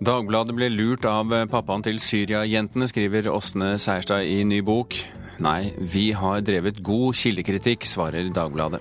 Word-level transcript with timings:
Dagbladet 0.00 0.54
ble 0.56 0.70
lurt 0.72 1.04
av 1.04 1.28
pappaen 1.52 1.82
til 1.84 1.98
Syria-jentene, 2.00 2.86
skriver 2.88 3.28
Åsne 3.28 3.74
Seierstad 3.76 4.24
i 4.24 4.38
ny 4.48 4.62
bok. 4.64 4.96
Nei, 5.44 5.74
vi 5.76 6.10
har 6.16 6.40
drevet 6.40 6.80
god 6.84 7.18
kildekritikk, 7.20 7.84
svarer 7.84 8.32
Dagbladet. 8.32 8.80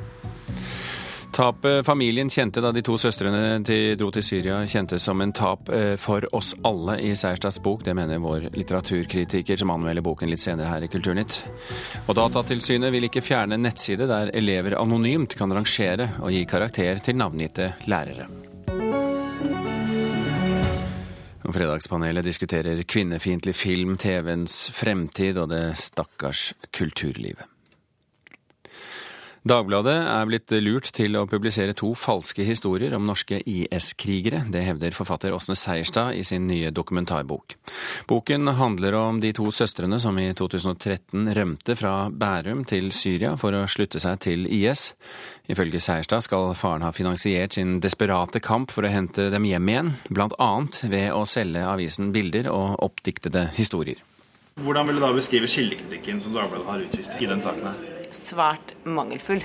Tapet 1.36 1.86
familien 1.86 2.32
kjente 2.32 2.60
da 2.64 2.72
de 2.76 2.82
to 2.84 2.98
søstrene 3.00 3.60
dro 4.00 4.10
til 4.16 4.26
Syria, 4.26 4.58
kjentes 4.68 5.06
som 5.08 5.20
en 5.24 5.32
tap 5.36 5.70
eh, 5.72 5.94
for 6.00 6.24
oss 6.36 6.54
alle 6.68 6.98
i 7.04 7.14
Seierstads 7.16 7.62
bok. 7.64 7.84
Det 7.84 7.96
mener 7.96 8.20
vår 8.24 8.50
litteraturkritiker 8.56 9.60
som 9.60 9.76
anmelder 9.76 10.04
boken 10.04 10.32
litt 10.32 10.44
senere 10.44 10.72
her 10.72 10.88
i 10.88 10.92
Kulturnytt. 10.92 11.42
Og 12.08 12.16
Datatilsynet 12.20 12.96
vil 12.96 13.08
ikke 13.08 13.24
fjerne 13.24 13.60
nettside 13.60 14.08
der 14.08 14.32
elever 14.36 14.80
anonymt 14.80 15.36
kan 15.40 15.52
rangere 15.56 16.14
og 16.20 16.32
gi 16.36 16.44
karakter 16.48 17.04
til 17.04 17.20
navngitte 17.20 17.74
lærere. 17.92 18.49
Fredagspanelet 21.54 22.26
diskuterer 22.26 22.84
kvinnefiendtlig 22.84 23.56
film, 23.56 23.98
TV-ens 23.98 24.70
fremtid 24.76 25.38
og 25.42 25.50
det 25.54 25.64
stakkars 25.78 26.54
kulturlivet. 26.76 27.48
Dagbladet 29.48 29.96
er 29.96 30.26
blitt 30.28 30.52
lurt 30.60 30.90
til 30.92 31.16
å 31.16 31.24
publisere 31.30 31.72
to 31.78 31.94
falske 31.96 32.44
historier 32.44 32.92
om 32.98 33.06
norske 33.08 33.38
IS-krigere. 33.40 34.42
Det 34.52 34.66
hevder 34.66 34.96
forfatter 34.96 35.32
Åsne 35.32 35.56
Seierstad 35.56 36.18
i 36.20 36.26
sin 36.28 36.44
nye 36.50 36.74
dokumentarbok. 36.76 37.56
Boken 38.10 38.52
handler 38.60 38.98
om 39.00 39.22
de 39.24 39.32
to 39.36 39.48
søstrene 39.56 40.00
som 40.04 40.20
i 40.20 40.28
2013 40.36 41.32
rømte 41.38 41.76
fra 41.80 41.94
Bærum 42.12 42.66
til 42.68 42.92
Syria 42.92 43.38
for 43.40 43.56
å 43.56 43.64
slutte 43.72 44.02
seg 44.04 44.20
til 44.26 44.44
IS. 44.44 44.90
Ifølge 45.48 45.80
Seierstad 45.80 46.26
skal 46.28 46.52
faren 46.60 46.84
ha 46.84 46.92
finansiert 46.92 47.56
sin 47.56 47.78
desperate 47.80 48.42
kamp 48.44 48.76
for 48.76 48.84
å 48.84 48.92
hente 48.92 49.30
dem 49.32 49.48
hjem 49.48 49.72
igjen, 49.72 49.94
bl.a. 50.12 50.52
ved 50.92 51.14
å 51.16 51.24
selge 51.24 51.64
avisen 51.64 52.12
bilder 52.12 52.52
og 52.52 52.76
oppdiktede 52.90 53.48
historier. 53.56 54.04
Hvordan 54.60 54.90
vil 54.90 55.00
du 55.00 55.06
da 55.06 55.14
beskrive 55.16 55.48
kildekritikken 55.48 56.20
som 56.20 56.36
Dagbladet 56.36 56.68
har 56.68 56.84
utvist 56.90 57.16
i 57.24 57.32
den 57.32 57.40
saken? 57.40 57.72
her? 57.72 57.99
Svært 58.30 58.76
mangelfull. 58.86 59.44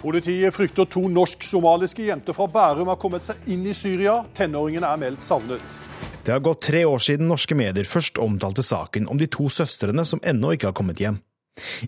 Politiet 0.00 0.56
frykter 0.56 0.88
to 0.88 1.02
norsk-somaliske 1.12 2.06
jenter 2.06 2.36
fra 2.36 2.46
Bærum 2.48 2.88
har 2.88 3.00
kommet 3.00 3.26
seg 3.26 3.40
inn 3.52 3.66
i 3.68 3.76
Syria. 3.76 4.22
Tenåringene 4.36 4.88
er 4.88 5.00
meldt 5.00 5.24
savnet. 5.24 5.80
Det 6.24 6.32
har 6.32 6.40
gått 6.44 6.62
tre 6.68 6.84
år 6.88 7.00
siden 7.00 7.28
norske 7.28 7.56
medier 7.56 7.88
først 7.88 8.20
omtalte 8.20 8.64
saken 8.64 9.08
om 9.12 9.20
de 9.20 9.28
to 9.28 9.48
søstrene 9.52 10.04
som 10.08 10.20
ennå 10.24 10.54
ikke 10.56 10.70
har 10.70 10.76
kommet 10.76 11.00
hjem. 11.00 11.20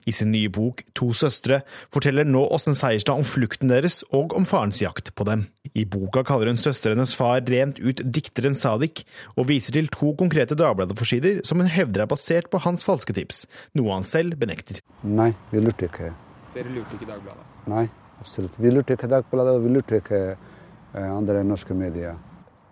I 0.07 0.13
sin 0.15 0.33
nye 0.33 0.51
bok 0.53 0.83
To 0.99 1.11
søstre 1.17 1.63
forteller 1.93 2.27
nå 2.29 2.43
Åsen 2.55 2.77
Seierstad 2.77 3.21
om 3.21 3.27
flukten 3.29 3.71
deres 3.71 4.01
og 4.15 4.35
om 4.37 4.47
farens 4.49 4.83
jakt 4.83 5.13
på 5.17 5.27
dem. 5.29 5.47
I 5.79 5.85
boka 5.89 6.25
kaller 6.29 6.51
hun 6.51 6.61
søstrenes 6.61 7.15
far 7.17 7.41
rent 7.49 7.79
ut 7.81 8.03
dikteren 8.05 8.57
Sadik, 8.59 9.05
og 9.37 9.49
viser 9.49 9.77
til 9.77 9.89
to 9.93 10.13
konkrete 10.19 10.59
Dagbladet-forsider 10.59 11.41
som 11.49 11.63
hun 11.63 11.71
hevder 11.73 12.05
er 12.05 12.11
basert 12.11 12.51
på 12.53 12.61
hans 12.67 12.85
falske 12.85 13.15
tips, 13.17 13.47
noe 13.79 13.95
han 13.95 14.07
selv 14.07 14.37
benekter. 14.41 14.83
Nei, 15.03 15.31
vi 15.53 15.63
lurte 15.63 15.89
ikke. 15.89 16.11
Dere 16.57 16.75
lurte 16.75 16.99
ikke 16.99 17.09
Dagbladet? 17.09 17.47
Nei, 17.73 17.87
absolutt. 18.21 18.59
Vi 18.61 18.75
lurte 18.75 18.99
ikke 18.99 19.09
Dagbladet, 19.11 19.57
og 19.57 19.65
vi 19.65 19.73
lurte 19.73 20.03
ikke 20.03 20.21
eh, 20.35 21.09
andre 21.09 21.41
norske 21.47 21.77
medier. 21.79 22.19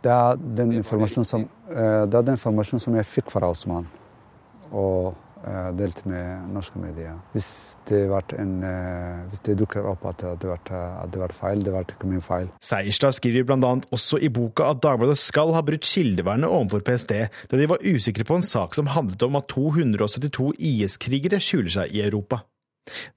Det 0.05 0.13
er 0.13 0.45
den 0.61 0.77
informasjonen 0.77 1.29
som, 1.29 1.49
eh, 1.73 2.03
er 2.05 2.13
den 2.13 2.37
informasjonen 2.37 2.83
som 2.83 3.01
jeg 3.01 3.09
fikk 3.09 3.33
fra 3.33 3.49
Osman. 3.53 3.89
Og 4.71 5.15
delt 5.79 6.03
med 6.09 6.51
norske 6.55 6.81
medier. 6.81 7.17
Hvis 7.33 7.77
det, 7.89 8.03
en, 8.39 8.53
eh, 8.67 9.23
hvis 9.31 9.43
det 9.47 9.57
dukker 9.61 9.87
opp 9.89 10.05
at 10.11 10.25
det, 10.43 10.51
var, 10.51 10.61
at 10.69 11.37
feil, 11.37 11.65
det 11.65 11.73
var 11.75 11.87
ikke 11.87 12.11
min 12.11 12.25
feil. 12.25 12.51
Seierstad 12.63 13.17
skriver 13.17 13.47
bl.a. 13.49 13.73
også 13.91 14.21
i 14.21 14.29
boka 14.33 14.71
at 14.75 14.83
Dagbladet 14.84 15.19
skal 15.21 15.55
ha 15.56 15.65
brutt 15.67 15.89
kildevernet 15.89 16.50
overfor 16.50 16.84
PST, 16.87 17.17
da 17.50 17.61
de 17.61 17.71
var 17.71 17.83
usikre 17.84 18.27
på 18.29 18.41
en 18.41 18.47
sak 18.47 18.77
som 18.77 18.93
handlet 18.93 19.25
om 19.27 19.41
at 19.41 19.49
272 19.53 20.53
IS-krigere 20.59 21.41
skjuler 21.43 21.73
seg 21.81 21.97
i 21.97 22.05
Europa. 22.05 22.45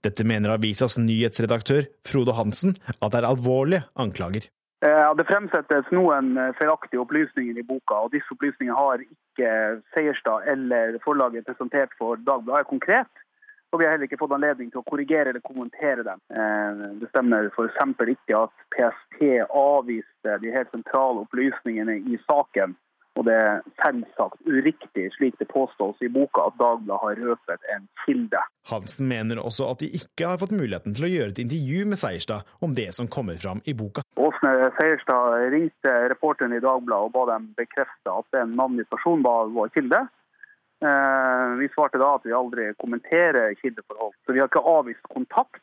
Dette 0.05 0.25
mener 0.27 0.53
avisas 0.53 0.99
nyhetsredaktør 1.01 1.87
Frode 2.05 2.35
Hansen 2.37 2.77
at 2.99 3.13
det 3.13 3.21
er 3.21 3.29
alvorlige 3.29 3.87
anklager. 3.99 4.49
Eh, 4.83 5.15
det 5.15 5.23
fremsettes 5.29 5.91
noen 5.95 6.33
eh, 6.37 6.49
feilaktige 6.57 6.99
opplysninger 7.05 7.59
i 7.59 7.63
boka, 7.63 8.01
og 8.03 8.11
disse 8.11 8.33
opplysningene 8.35 8.75
har 8.75 9.03
ikke 9.05 9.51
Seierstad 9.95 10.49
eller 10.51 10.97
forlaget 11.05 11.45
presentert 11.47 11.93
for 11.99 12.19
Dagbladet 12.27 12.67
konkret. 12.67 13.21
Og 13.71 13.79
vi 13.79 13.87
har 13.87 13.95
heller 13.95 14.09
ikke 14.09 14.19
fått 14.19 14.35
anledning 14.35 14.69
til 14.73 14.83
å 14.83 14.85
korrigere 14.85 15.31
eller 15.31 15.45
kommentere 15.45 16.03
dem. 16.05 16.19
Eh, 16.35 16.83
det 16.99 17.09
stemmer 17.13 17.47
f.eks. 17.53 17.79
ikke 18.17 18.41
at 18.43 18.65
PST 18.75 19.23
avviste 19.47 20.35
de 20.43 20.51
helt 20.57 20.75
sentrale 20.75 21.23
opplysningene 21.23 22.01
i 22.03 22.19
saken 22.27 22.75
og 23.13 23.27
det 23.27 23.33
er 23.37 23.59
selvsagt 23.83 24.41
uriktig, 24.49 25.05
slik 25.13 25.35
det 25.37 25.45
påstås 25.51 26.01
i 26.01 26.09
boka, 26.09 26.47
at 26.49 26.57
Dagbladet 26.57 27.01
har 27.03 27.19
røpet 27.27 27.67
en 27.75 27.85
kilde. 28.05 28.41
Hansen 28.71 29.07
mener 29.11 29.41
også 29.41 29.67
at 29.69 29.83
de 29.83 29.91
ikke 29.99 30.31
har 30.31 30.41
fått 30.41 30.55
muligheten 30.55 30.95
til 30.97 31.05
å 31.05 31.11
gjøre 31.11 31.35
et 31.35 31.43
intervju 31.43 31.85
med 31.91 32.01
Seierstad 32.01 32.49
om 32.65 32.73
det 32.73 32.89
som 32.97 33.09
kommer 33.11 33.37
fram 33.43 33.61
i 33.69 33.75
boka. 33.77 34.01
Åsne 34.17 34.71
Seierstad 34.79 35.37
ringte 35.53 35.93
reporteren 36.13 36.57
i 36.57 36.63
Dagbladet 36.63 37.11
og 37.11 37.13
ba 37.13 37.27
dem 37.35 37.51
bekrefte 37.59 38.17
at 38.17 38.41
en 38.41 38.57
navngitt 38.57 38.89
person 38.89 39.21
var 39.25 39.53
vår 39.53 39.69
kilde. 39.77 40.01
Eh, 40.83 41.55
vi 41.61 41.69
svarte 41.75 42.01
da 42.01 42.15
at 42.17 42.25
vi 42.25 42.33
aldri 42.35 42.71
kommenterer 42.81 43.53
kildeforhold. 43.61 44.17
Så 44.25 44.33
vi 44.33 44.41
har 44.41 44.49
ikke 44.49 44.65
avvist 44.73 45.05
kontakt. 45.13 45.61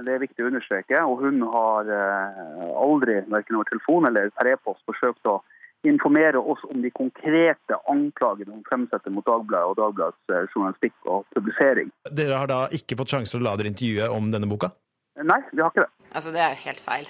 Det 0.00 0.12
er 0.12 0.22
viktig 0.22 0.44
å 0.44 0.50
understreke. 0.50 0.98
Og 1.06 1.22
hun 1.22 1.40
har 1.54 1.88
eh, 1.94 2.66
aldri, 2.74 3.20
verken 3.30 3.60
over 3.60 3.70
telefon 3.70 4.10
eller 4.10 4.34
per 4.34 4.50
e-post, 4.50 4.82
forsøkt 4.90 5.30
å 5.30 5.38
informere 5.88 6.38
oss 6.38 6.62
om 6.68 6.82
de 6.82 6.90
konkrete 6.92 7.78
anklagene 7.88 8.52
hun 8.52 8.64
fremsetter 8.68 9.12
mot 9.14 9.26
Dagbladet 9.26 9.72
og 9.72 9.78
Dagbladets 9.80 10.34
eh, 10.34 10.48
journalistikk 10.54 10.96
og 11.08 11.24
publisering. 11.36 11.92
Dere 12.10 12.40
har 12.42 12.50
da 12.50 12.62
ikke 12.76 12.98
fått 13.00 13.14
sjanse 13.16 13.36
til 13.36 13.42
å 13.44 13.48
la 13.48 13.56
dere 13.60 13.72
intervjue 13.72 14.10
om 14.12 14.32
denne 14.32 14.50
boka? 14.50 14.74
Nei, 15.20 15.40
vi 15.52 15.62
har 15.62 15.72
ikke 15.72 15.86
det. 15.86 16.08
Altså, 16.12 16.32
Det 16.32 16.42
er 16.44 16.58
helt 16.66 16.82
feil. 16.84 17.08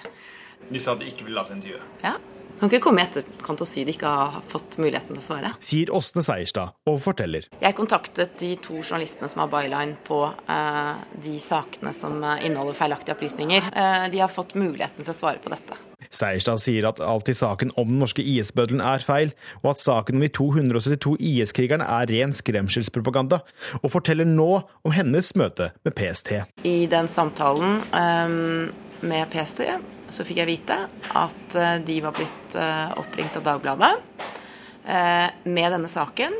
De 0.69 0.79
sa 0.79 0.93
at 0.93 1.01
de 1.01 1.09
ikke 1.09 1.25
ville 1.25 1.39
la 1.39 1.43
seg 1.47 1.59
intervjue? 1.59 1.81
Ja. 2.03 2.15
Kan 2.61 2.69
ikke 2.69 2.83
komme 2.83 3.01
i 3.01 3.07
etterkant 3.07 3.63
og 3.63 3.65
si 3.65 3.81
de 3.87 3.93
ikke 3.95 4.09
har 4.09 4.35
fått 4.45 4.75
muligheten 4.77 5.15
til 5.15 5.17
å 5.17 5.25
svare. 5.25 5.53
Sier 5.65 5.89
Åsne 5.97 6.21
Seierstad 6.21 6.75
og 6.91 6.99
forteller. 7.01 7.47
Jeg 7.57 7.77
kontaktet 7.77 8.35
de 8.37 8.51
to 8.61 8.77
journalistene 8.83 9.31
som 9.31 9.41
har 9.41 9.49
byline 9.49 9.97
på 10.05 10.19
eh, 10.29 10.91
de 11.25 11.39
sakene 11.41 11.95
som 11.97 12.21
eh, 12.21 12.45
inneholder 12.45 12.77
feilaktige 12.77 13.17
opplysninger. 13.17 13.71
Eh, 13.73 14.05
de 14.13 14.21
har 14.21 14.29
fått 14.29 14.53
muligheten 14.53 15.01
til 15.01 15.09
å 15.09 15.17
svare 15.23 15.41
på 15.41 15.49
dette. 15.49 15.79
Seierstad 16.11 16.59
sier 16.59 16.85
at 16.89 16.99
alt 17.03 17.29
i 17.31 17.35
saken 17.35 17.71
om 17.79 17.87
den 17.93 18.01
norske 18.03 18.23
IS-bøddelen 18.23 18.83
er 18.83 19.03
feil, 19.05 19.31
og 19.63 19.73
at 19.73 19.83
saken 19.83 20.19
om 20.19 20.25
de 20.25 20.31
272 20.35 21.15
IS-krigerne 21.31 21.87
er 21.87 22.11
ren 22.11 22.35
skremselspropaganda, 22.35 23.41
og 23.79 23.93
forteller 23.93 24.27
nå 24.27 24.49
om 24.83 24.95
hennes 24.95 25.31
møte 25.39 25.71
med 25.85 25.95
PST. 25.95 26.33
I 26.67 26.85
den 26.91 27.07
samtalen 27.11 27.79
um, 27.95 28.71
med 29.07 29.31
PST 29.31 29.63
så 30.11 30.25
fikk 30.27 30.41
jeg 30.41 30.49
vite 30.49 30.77
at 31.15 31.55
uh, 31.55 31.77
de 31.85 31.97
var 32.03 32.15
blitt 32.17 32.57
uh, 32.59 32.91
oppringt 32.99 33.37
av 33.39 33.47
Dagbladet 33.47 33.93
uh, 33.95 35.29
med 35.47 35.71
denne 35.71 35.91
saken, 35.91 36.35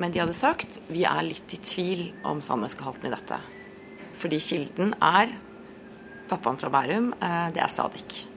men 0.00 0.14
de 0.14 0.22
hadde 0.22 0.36
sagt 0.36 0.80
vi 0.88 1.04
er 1.04 1.20
litt 1.26 1.52
i 1.52 1.60
tvil 1.60 2.06
om 2.24 2.40
sannhetsgehalten 2.44 3.10
i 3.10 3.14
dette. 3.14 3.40
Fordi 4.20 4.40
kilden 4.40 4.96
er 4.96 5.36
pappaen 6.30 6.60
fra 6.60 6.70
Bærum, 6.72 7.10
det 7.50 7.58
er 7.58 7.72
Sadik. 7.72 8.29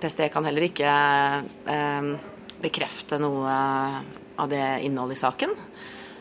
PST 0.00 0.26
kan 0.32 0.46
heller 0.48 0.66
ikke 0.66 0.90
eh, 1.70 2.10
bekrefte 2.60 3.20
noe 3.20 3.54
av 4.40 4.50
det 4.50 4.64
innholdet 4.86 5.18
i 5.18 5.20
saken. 5.20 5.56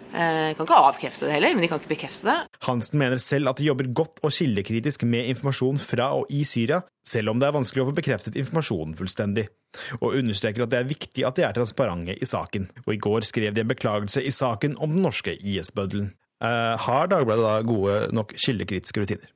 Eh, 0.09 0.55
kan 0.57 0.65
ikke 0.65 0.77
avkrefte 0.87 1.27
det 1.27 1.35
heller, 1.35 1.53
men 1.53 1.61
de 1.61 1.69
kan 1.69 1.81
ikke 1.81 1.91
bekrefte 1.91 2.25
det. 2.25 2.37
Hansen 2.65 2.97
mener 3.01 3.21
selv 3.21 3.51
at 3.51 3.59
de 3.61 3.67
jobber 3.67 3.91
godt 3.93 4.21
og 4.25 4.33
kildekritisk 4.33 5.05
med 5.05 5.29
informasjon 5.35 5.77
fra 5.81 6.09
og 6.17 6.31
i 6.33 6.41
Syria, 6.49 6.81
selv 7.05 7.33
om 7.33 7.41
det 7.41 7.49
er 7.49 7.55
vanskelig 7.55 7.83
å 7.83 7.89
få 7.91 7.97
bekreftet 7.99 8.39
informasjonen 8.39 8.97
fullstendig, 8.97 9.45
og 9.99 10.17
understreker 10.17 10.65
at 10.65 10.73
det 10.73 10.81
er 10.81 10.89
viktig 10.89 11.27
at 11.27 11.37
de 11.37 11.45
er 11.45 11.57
transparente 11.57 12.17
i 12.17 12.29
saken. 12.29 12.71
Og 12.87 12.95
i 12.95 13.01
går 13.05 13.27
skrev 13.29 13.53
de 13.53 13.61
en 13.61 13.69
beklagelse 13.69 14.25
i 14.25 14.33
saken 14.33 14.79
om 14.81 14.97
den 14.97 15.05
norske 15.05 15.37
IS-bøddelen. 15.37 16.15
Eh, 16.41 16.75
har 16.87 17.11
Dagbladet 17.11 17.45
da 17.45 17.59
gode 17.67 17.99
nok 18.15 18.33
kildekritiske 18.39 19.03
rutiner? 19.03 19.29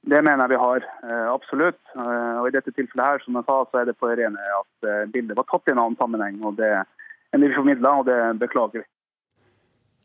Det 0.00 0.22
mener 0.24 0.46
jeg 0.46 0.54
vi 0.54 0.60
har, 0.60 0.84
eh, 1.04 1.26
absolutt. 1.28 1.80
Eh, 1.94 2.36
og 2.40 2.48
I 2.48 2.54
dette 2.54 2.72
tilfellet 2.72 3.04
her, 3.04 3.18
som 3.24 3.36
jeg 3.36 3.44
sa, 3.44 3.56
så 3.68 3.80
er 3.80 3.84
det 3.84 3.98
på 4.00 4.08
det 4.08 4.16
rene 4.22 4.46
at 4.56 4.88
eh, 4.88 5.08
bildet 5.12 5.36
var 5.36 5.44
tatt 5.50 5.68
i 5.68 5.74
en 5.74 5.82
annen 5.82 5.98
sammenheng. 6.00 6.40
og 6.42 6.56
Det 6.56 6.70
er 6.72 7.38
vi 7.38 7.52
formidla, 7.54 7.98
og 8.00 8.06
det 8.08 8.20
beklager 8.40 8.80
vi. 8.80 8.86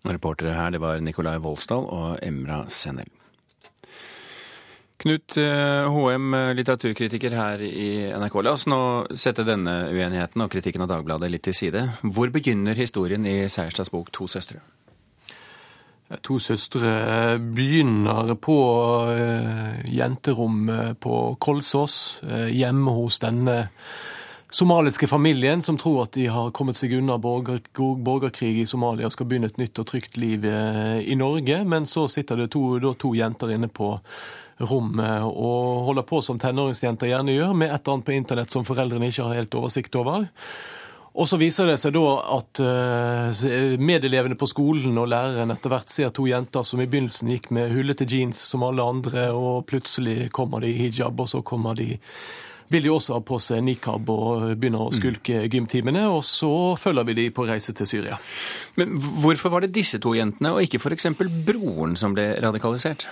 Reportere 0.05 0.53
her 0.53 0.71
det 0.71 0.81
var 0.83 0.99
Nikolai 0.99 1.37
Volsdal 1.41 1.87
og 1.87 2.19
Emra 2.21 2.65
Senel. 2.67 3.07
Knut 5.01 5.35
HM, 5.35 6.35
litteraturkritiker 6.55 7.33
her 7.35 7.61
i 7.61 8.11
NRK. 8.15 8.37
La 8.43 8.53
oss 8.55 8.65
nå 8.65 8.79
sette 9.11 9.43
denne 9.45 9.89
uenigheten 9.91 10.41
og 10.41 10.53
kritikken 10.53 10.85
av 10.85 10.89
Dagbladet 10.93 11.29
litt 11.29 11.43
til 11.45 11.57
side. 11.57 11.83
Hvor 12.01 12.31
begynner 12.33 12.77
historien 12.77 13.25
i 13.25 13.43
Seierstads 13.49 13.91
bok 13.91 14.11
'To 14.11 14.25
søstre'? 14.25 14.63
To 16.05 16.37
søstre 16.37 17.39
begynner 17.41 18.35
på 18.37 18.57
uh, 19.09 19.79
jenterommet 19.89 20.99
på 21.01 21.15
Kolsås, 21.41 21.95
hjemme 22.53 22.93
hos 22.93 23.17
denne 23.23 23.63
somaliske 24.55 25.07
familien 25.07 25.61
som 25.61 25.77
tror 25.77 26.03
at 26.05 26.13
de 26.15 26.27
har 26.31 26.53
kommet 26.55 26.77
seg 26.79 26.93
unna 26.99 27.17
borger, 27.19 27.59
borgerkrig 27.75 28.61
i 28.61 28.67
Somalia 28.69 29.09
og 29.09 29.15
skal 29.15 29.27
begynne 29.27 29.49
et 29.51 29.59
nytt 29.59 29.81
og 29.81 29.89
trygt 29.89 30.15
liv 30.21 30.45
eh, 30.47 31.01
i 31.03 31.17
Norge. 31.19 31.63
Men 31.67 31.87
så 31.89 32.05
sitter 32.11 32.39
det 32.39 32.51
to, 32.53 32.77
da, 32.79 32.93
to 32.95 33.11
jenter 33.17 33.51
inne 33.55 33.67
på 33.67 33.95
rommet 34.63 35.25
og 35.27 35.89
holder 35.89 36.07
på 36.07 36.21
som 36.23 36.39
tenåringsjenter 36.39 37.11
gjerne 37.11 37.35
gjør, 37.35 37.51
med 37.57 37.73
et 37.73 37.81
eller 37.81 37.97
annet 37.97 38.07
på 38.07 38.15
internett 38.15 38.55
som 38.55 38.67
foreldrene 38.67 39.11
ikke 39.11 39.27
har 39.27 39.41
helt 39.41 39.59
oversikt 39.59 39.99
over. 39.99 40.29
Og 41.15 41.29
så 41.31 41.37
viser 41.39 41.69
det 41.69 41.77
seg 41.79 41.93
da 41.95 42.03
at 42.35 42.59
uh, 42.59 43.43
medelevene 43.79 44.35
på 44.35 44.49
skolen 44.51 44.97
og 44.99 45.07
læreren 45.13 45.53
etter 45.53 45.71
hvert 45.71 45.91
ser 45.91 46.11
to 46.15 46.25
jenter 46.27 46.65
som 46.67 46.81
i 46.83 46.87
begynnelsen 46.91 47.31
gikk 47.31 47.51
med 47.55 47.71
hullete 47.71 48.07
jeans 48.09 48.41
som 48.51 48.65
alle 48.67 48.83
andre, 48.83 49.29
og 49.31 49.63
plutselig 49.69 50.27
kommer 50.35 50.65
de 50.65 50.73
i 50.73 50.81
hijab, 50.83 51.19
og 51.23 51.31
så 51.31 51.43
kommer 51.45 51.77
de 51.79 51.93
vil 52.67 52.83
de 52.83 52.89
også 52.89 53.13
ha 53.13 53.21
på 53.21 53.37
seg 53.41 53.61
nikab 53.65 54.09
og 54.09 54.47
begynner 54.57 54.87
å 54.87 54.93
skulke 54.93 55.43
gymtimene. 55.53 56.07
Og 56.09 56.23
så 56.25 56.49
følger 56.81 57.05
vi 57.05 57.17
de 57.19 57.27
på 57.35 57.45
reise 57.47 57.75
til 57.77 57.89
Syria. 57.89 58.17
Men 58.79 58.97
hvorfor 59.21 59.53
var 59.53 59.65
det 59.65 59.75
disse 59.75 60.01
to 60.01 60.15
jentene, 60.17 60.55
og 60.55 60.65
ikke 60.65 60.81
f.eks. 60.81 61.11
broren 61.45 61.95
som 61.99 62.17
ble 62.17 62.31
radikalisert? 62.41 63.05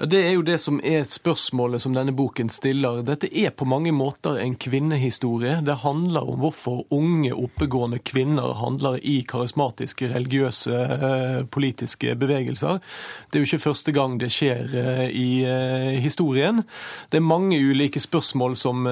Ja, 0.00 0.06
Det 0.06 0.18
er 0.26 0.36
jo 0.36 0.42
det 0.46 0.60
som 0.62 0.76
er 0.86 1.02
spørsmålet 1.02 1.82
som 1.82 1.94
denne 1.96 2.12
boken 2.14 2.46
stiller. 2.54 3.00
Dette 3.02 3.26
er 3.34 3.50
på 3.50 3.66
mange 3.66 3.90
måter 3.90 4.36
en 4.38 4.54
kvinnehistorie. 4.54 5.56
Det 5.66 5.74
handler 5.82 6.28
om 6.30 6.38
hvorfor 6.38 6.84
unge, 6.94 7.32
oppegående 7.34 7.98
kvinner 7.98 8.54
handler 8.60 9.00
i 9.02 9.24
karismatiske, 9.26 10.12
religiøse, 10.14 10.78
eh, 10.78 11.40
politiske 11.50 12.14
bevegelser. 12.14 12.78
Det 13.26 13.40
er 13.40 13.42
jo 13.42 13.50
ikke 13.50 13.64
første 13.64 13.92
gang 13.96 14.20
det 14.22 14.30
skjer 14.30 14.70
eh, 14.78 15.04
i 15.10 15.42
eh, 15.42 15.98
historien. 15.98 16.62
Det 17.10 17.18
er 17.18 17.26
mange 17.34 17.58
ulike 17.58 17.98
spørsmål 17.98 18.54
som 18.54 18.86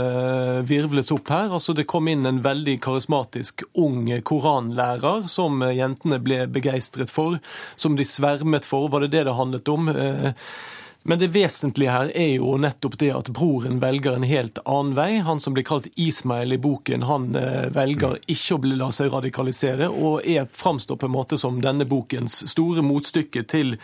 virvles 0.66 1.12
opp 1.14 1.30
her. 1.30 1.54
Altså, 1.54 1.72
Det 1.72 1.86
kom 1.86 2.08
inn 2.08 2.26
en 2.26 2.42
veldig 2.42 2.80
karismatisk 2.82 3.62
ung 3.74 4.10
koranlærer 4.26 5.28
som 5.30 5.62
jentene 5.62 6.18
ble 6.18 6.48
begeistret 6.50 7.10
for, 7.14 7.38
som 7.76 7.94
de 7.94 8.02
svermet 8.04 8.64
for. 8.64 8.88
Var 8.90 9.06
det 9.06 9.14
det 9.14 9.24
det 9.30 9.38
handlet 9.38 9.68
om? 9.68 9.86
Men 11.08 11.18
det 11.18 11.28
vesentlige 11.28 11.92
her 11.94 12.08
er 12.18 12.32
jo 12.34 12.56
nettopp 12.58 12.96
det 12.98 13.12
at 13.14 13.28
broren 13.30 13.78
velger 13.78 14.16
en 14.16 14.26
helt 14.26 14.58
annen 14.66 14.96
vei. 14.98 15.20
Han 15.22 15.38
som 15.38 15.54
blir 15.54 15.62
kalt 15.68 15.86
Ismail 15.94 16.56
i 16.56 16.58
boken, 16.58 17.04
han 17.06 17.28
eh, 17.38 17.68
velger 17.70 18.16
ikke 18.26 18.56
å 18.56 18.72
la 18.80 18.88
seg 18.90 19.12
radikalisere, 19.14 19.86
og 19.86 20.26
er 20.26 20.48
framstår 20.50 20.98
på 20.98 21.06
en 21.06 21.14
måte 21.14 21.38
som 21.38 21.60
denne 21.62 21.86
bokens 21.86 22.40
store 22.50 22.82
motstykke 22.82 23.44
til 23.46 23.76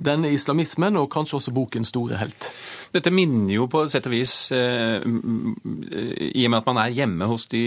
denne 0.00 0.32
islamismen, 0.32 0.96
og 0.96 1.10
kanskje 1.12 1.36
også 1.42 1.52
bokens 1.52 1.92
store 1.92 2.16
helt. 2.22 2.48
Dette 2.90 3.12
minner 3.14 3.52
jo 3.54 3.68
på 3.70 3.84
sett 3.90 4.06
og 4.08 4.14
vis, 4.16 4.32
eh, 4.50 4.98
i 4.98 6.42
og 6.42 6.50
med 6.50 6.58
at 6.58 6.66
man 6.66 6.80
er 6.82 6.94
hjemme 6.96 7.28
hos 7.30 7.44
de, 7.52 7.62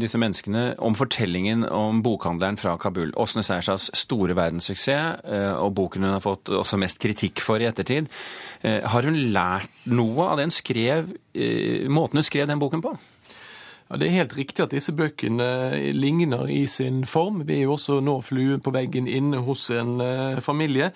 disse 0.00 0.20
menneskene, 0.20 0.74
om 0.84 0.96
fortellingen 0.98 1.64
om 1.64 2.02
bokhandleren 2.04 2.60
fra 2.60 2.74
Kabul. 2.80 3.14
Åsne 3.16 3.44
Seirsas 3.46 3.88
store 3.96 4.36
verdenssuksess, 4.36 5.24
eh, 5.24 5.54
og 5.56 5.72
boken 5.78 6.04
hun 6.04 6.12
har 6.12 6.24
fått 6.24 6.52
også 6.52 6.76
mest 6.80 7.00
kritikk 7.00 7.40
for 7.40 7.62
i 7.62 7.68
ettertid. 7.70 8.10
Eh, 8.60 8.84
har 8.84 9.08
hun 9.08 9.16
lært 9.32 9.88
noe 9.88 10.28
av 10.28 10.36
den 10.42 10.52
skrev, 10.52 11.08
måten 11.88 12.18
hun 12.18 12.26
skrev 12.26 12.48
den 12.50 12.60
boken 12.60 12.82
på? 12.84 12.92
Ja, 13.90 13.96
Det 13.96 14.06
er 14.06 14.20
helt 14.20 14.36
riktig 14.38 14.62
at 14.62 14.70
disse 14.70 14.92
bøkene 14.94 15.46
ligner 15.90 16.46
i 16.46 16.62
sin 16.70 17.00
form. 17.10 17.40
Vi 17.42 17.56
er 17.56 17.64
jo 17.64 17.72
også 17.74 17.96
nå 17.98 18.20
flue 18.22 18.60
på 18.62 18.70
veggen 18.70 19.08
inne 19.10 19.40
hos 19.42 19.64
en 19.74 19.96
uh, 19.98 20.38
familie. 20.38 20.92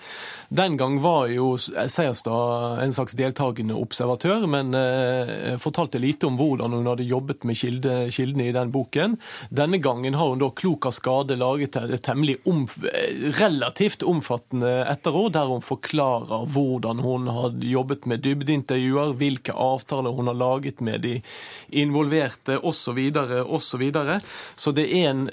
Den 0.47 0.77
gang 0.79 1.01
var 1.03 1.27
jo 1.27 1.57
Seierstad 1.59 2.79
en 2.85 2.95
slags 2.95 3.17
deltakende 3.19 3.75
observatør, 3.75 4.45
men 4.47 4.71
uh, 4.71 5.57
fortalte 5.59 5.99
lite 5.99 6.29
om 6.29 6.37
hvordan 6.39 6.77
hun 6.77 6.87
hadde 6.87 7.09
jobbet 7.09 7.43
med 7.43 7.59
kilde, 7.59 7.97
kildene 8.15 8.47
i 8.47 8.53
den 8.55 8.71
boken. 8.71 9.19
Denne 9.51 9.81
gangen 9.83 10.15
har 10.15 10.31
hun 10.31 10.39
da 10.39 10.49
klok 10.55 10.87
av 10.87 10.95
skade 10.95 11.35
laget 11.35 11.75
et 11.81 11.99
temmelig 12.07 12.37
om, 12.47 12.63
relativt 13.41 14.07
omfattende 14.07 14.71
etterord, 14.85 15.33
der 15.35 15.51
hun 15.51 15.67
forklarer 15.67 16.47
hvordan 16.47 17.03
hun 17.03 17.27
har 17.27 17.59
jobbet 17.59 18.07
med 18.07 18.23
dybdeintervjuer, 18.23 19.17
hvilke 19.19 19.51
avtaler 19.51 20.15
hun 20.15 20.31
har 20.31 20.41
laget 20.45 20.79
med 20.79 21.03
de 21.03 21.17
involverte. 21.75 22.55
også 22.63 22.84
osv. 22.85 22.99
osv. 23.45 23.87
Så, 23.93 24.19
så 24.55 24.75
det 24.75 24.89
er 24.93 25.09
en 25.09 25.29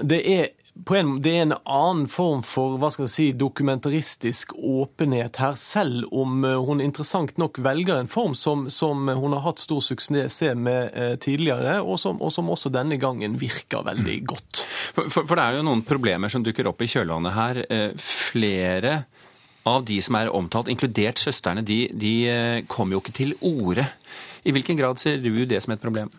det 0.00 0.20
er, 0.30 0.48
en, 0.94 1.22
det 1.22 1.30
er 1.30 1.42
en 1.42 1.54
annen 1.64 2.08
form 2.10 2.42
for 2.44 2.76
hva 2.80 2.90
skal 2.92 3.06
jeg 3.06 3.12
si, 3.12 3.26
dokumentaristisk 3.38 4.52
åpenhet 4.56 5.40
her, 5.40 5.56
selv 5.58 6.04
om 6.14 6.44
eh, 6.44 6.58
hun 6.68 6.82
interessant 6.84 7.36
nok 7.40 7.58
velger 7.64 7.96
en 7.96 8.10
form 8.10 8.36
som, 8.36 8.66
som 8.70 9.08
hun 9.08 9.36
har 9.36 9.44
hatt 9.46 9.62
stor 9.64 9.80
suksess 9.84 10.42
med 10.60 10.92
eh, 10.92 11.14
tidligere, 11.22 11.78
og 11.80 11.98
som, 12.02 12.20
og 12.20 12.32
som, 12.34 12.52
også 12.52 12.72
denne 12.74 13.00
gangen 13.00 13.38
virker 13.40 13.86
veldig 13.88 14.20
mm. 14.20 14.26
godt. 14.28 14.62
For, 14.96 15.08
for, 15.08 15.24
for, 15.24 15.34
det 15.36 15.46
er 15.46 15.58
jo 15.58 15.66
noen 15.66 15.84
problemer 15.86 16.32
som 16.32 16.44
dukker 16.44 16.68
opp 16.70 16.84
i 16.84 16.90
kjølvannet 16.92 17.36
her. 17.36 17.62
Eh, 17.72 17.88
flere 17.96 18.98
av 19.66 19.84
de 19.88 19.98
som 20.02 20.18
er 20.18 20.30
omtalt, 20.30 20.70
inkludert 20.72 21.18
søstrene, 21.20 21.64
de, 21.66 21.86
de 21.90 22.14
kom 22.70 22.94
jo 22.94 23.02
ikke 23.02 23.16
til 23.16 23.34
orde 23.44 23.86
i 24.46 24.54
hvilken 24.54 24.78
grad 24.78 25.00
ser 25.02 25.18
du 25.22 25.44
det 25.44 25.58
som 25.64 25.74
et 25.74 25.82
problem? 25.82 26.10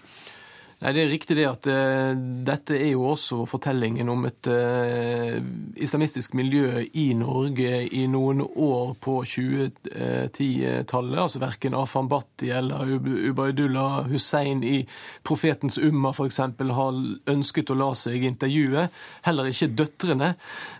Nei, 0.77 0.91
Det 0.93 1.01
er 1.01 1.07
riktig 1.09 1.35
det 1.39 1.45
at 1.49 1.67
uh, 1.73 2.11
dette 2.45 2.75
er 2.77 2.91
jo 2.91 3.07
også 3.09 3.47
fortellingen 3.49 4.11
om 4.13 4.27
et 4.29 4.45
uh, 4.45 5.39
islamistisk 5.73 6.35
miljø 6.37 6.83
i 6.93 7.07
Norge 7.17 7.79
i 7.97 8.03
noen 8.05 8.43
år 8.45 8.91
på 9.01 9.15
2010-tallet. 9.25 11.17
Altså 11.23 11.41
verken 11.41 11.73
Afan 11.73 12.09
Bhatti 12.11 12.51
eller 12.53 12.91
Ubaydullah 12.93 14.05
Hussein 14.11 14.61
i 14.61 14.83
Profetens 15.25 15.79
Umma 15.81 16.11
f.eks. 16.13 16.37
har 16.77 17.01
ønsket 17.33 17.73
å 17.73 17.79
la 17.81 17.89
seg 17.97 18.27
intervjue. 18.29 18.85
Heller 19.25 19.49
ikke 19.49 19.71
døtrene. 19.81 20.35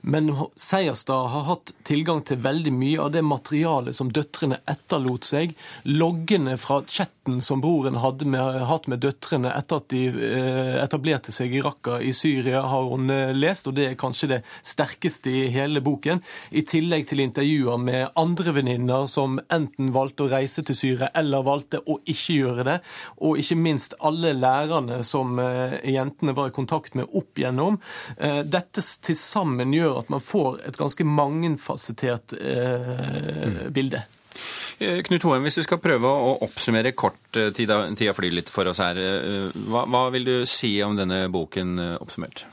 Men 0.06 0.30
Seierstad 0.54 1.32
har 1.34 1.50
hatt 1.50 1.74
tilgang 1.90 2.22
til 2.22 2.44
veldig 2.46 2.76
mye 2.78 3.02
av 3.02 3.16
det 3.18 3.26
materialet 3.26 3.98
som 3.98 4.14
døtrene 4.14 4.62
etterlot 4.70 5.26
seg. 5.26 5.58
Loggene 5.90 6.54
fra 6.62 6.84
chatten 6.86 7.42
som 7.42 7.66
broren 7.66 7.98
hadde 8.06 8.30
med, 8.30 8.62
hatt 8.70 8.86
med 8.86 9.02
døtrene 9.02 9.58
etter 9.58 9.82
at 9.82 9.87
de 9.92 10.04
eh, 10.07 10.75
etablerte 10.81 11.34
seg 11.36 11.54
i 11.56 11.62
Raqqa 11.63 12.00
i 12.04 12.13
Syria, 12.16 12.62
har 12.68 12.89
hun 12.92 13.12
eh, 13.13 13.34
lest, 13.36 13.69
og 13.69 13.78
det 13.78 13.88
er 13.89 14.00
kanskje 14.00 14.30
det 14.31 14.39
sterkeste 14.66 15.31
i 15.31 15.45
hele 15.54 15.81
boken. 15.86 16.22
I 16.51 16.63
tillegg 16.68 17.07
til 17.10 17.24
intervjuer 17.24 17.80
med 17.81 18.18
andre 18.19 18.56
venninner 18.57 19.07
som 19.12 19.40
enten 19.54 19.94
valgte 19.95 20.26
å 20.26 20.31
reise 20.31 20.66
til 20.68 20.78
Syria 20.78 21.12
eller 21.18 21.45
valgte 21.47 21.81
å 21.85 22.00
ikke 22.06 22.40
gjøre 22.40 22.68
det, 22.68 22.78
og 23.23 23.42
ikke 23.42 23.59
minst 23.62 23.97
alle 24.00 24.33
lærerne 24.38 25.02
som 25.07 25.40
eh, 25.44 25.80
jentene 25.94 26.35
var 26.38 26.52
i 26.52 26.57
kontakt 26.57 26.97
med 26.97 27.09
opp 27.18 27.38
igjennom. 27.38 27.78
Dette 28.18 28.81
til 29.04 29.18
sammen 29.19 29.73
gjør 29.76 30.02
at 30.02 30.12
man 30.14 30.23
får 30.23 30.62
et 30.68 30.78
ganske 30.80 31.06
mangefasettert 31.07 32.38
eh, 32.38 33.68
bilde. 33.73 34.04
Eh, 34.80 35.02
Knut 35.08 35.26
Hoem, 35.26 35.46
hvis 35.48 35.60
du 35.60 35.64
skal 35.66 35.82
prøve 35.82 36.10
å 36.10 36.36
oppsummere 36.46 36.94
kort, 36.98 37.22
eh, 37.36 37.50
tida, 37.56 37.82
tida 37.98 38.14
flyr 38.14 38.36
litt 38.40 38.52
for 38.54 38.70
oss 38.70 38.82
her. 38.84 38.98
Eh, 38.98 39.52
hva, 39.70 39.86
hva 39.90 40.08
vil 40.14 40.28
du 40.28 40.36
si 40.46 40.76
om 40.86 40.98
denne 40.98 41.26
boken 41.34 41.78
oppsummert? 41.98 42.46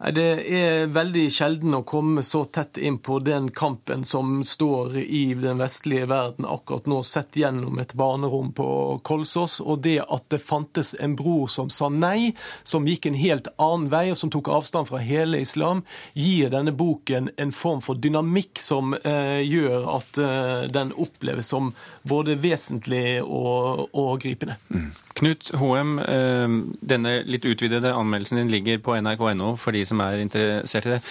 Det 0.00 0.30
er 0.48 0.86
veldig 0.88 1.26
sjelden 1.28 1.74
å 1.76 1.82
komme 1.84 2.22
så 2.24 2.46
tett 2.48 2.78
inn 2.80 2.96
på 3.04 3.18
den 3.20 3.50
kampen 3.52 4.00
som 4.08 4.38
står 4.48 4.94
i 5.02 5.34
den 5.36 5.60
vestlige 5.60 6.06
verden 6.08 6.46
akkurat 6.48 6.86
nå, 6.88 7.02
sett 7.04 7.36
gjennom 7.36 7.76
et 7.82 7.92
barnerom 7.92 8.48
på 8.56 8.68
Kolsås. 9.04 9.58
Og 9.60 9.82
det 9.84 9.98
at 10.00 10.24
det 10.32 10.40
fantes 10.40 10.94
en 10.96 11.18
bror 11.18 11.50
som 11.52 11.68
sa 11.68 11.90
nei, 11.92 12.32
som 12.64 12.88
gikk 12.88 13.10
en 13.10 13.18
helt 13.20 13.50
annen 13.60 13.90
vei, 13.92 14.06
og 14.14 14.16
som 14.16 14.32
tok 14.32 14.48
avstand 14.48 14.88
fra 14.88 15.02
hele 15.04 15.42
islam, 15.44 15.84
gir 16.16 16.48
denne 16.54 16.72
boken 16.72 17.28
en 17.36 17.52
form 17.52 17.84
for 17.84 18.00
dynamikk 18.00 18.64
som 18.64 18.96
eh, 18.96 19.44
gjør 19.44 19.84
at 19.98 20.22
eh, 20.24 20.64
den 20.72 20.96
oppleves 20.96 21.52
som 21.52 21.74
både 22.08 22.38
vesentlig 22.40 23.20
og, 23.20 23.84
og 23.92 24.16
gripende. 24.24 24.56
Mm. 24.72 24.88
Knut 25.20 25.52
Hoem, 25.60 25.98
eh, 26.00 26.58
denne 26.80 27.18
litt 27.28 27.44
utvidede 27.44 27.92
anmeldelsen 27.92 28.40
din 28.40 28.56
ligger 28.56 28.80
på 28.80 28.96
nrk.no 28.96 29.52
for 29.60 29.76
de 29.76 29.84
som 29.90 30.02
er 30.06 30.22
interessert 30.22 30.88
i 30.88 30.96
det. 30.96 31.02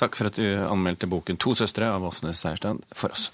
Takk 0.00 0.18
for 0.18 0.30
at 0.30 0.38
du 0.38 0.46
anmeldte 0.66 1.10
boken 1.10 1.38
'To 1.38 1.54
søstre' 1.54 1.90
av 1.94 2.02
Åsne 2.02 2.34
Seierstad 2.34 2.82
for 2.92 3.14
oss. 3.14 3.30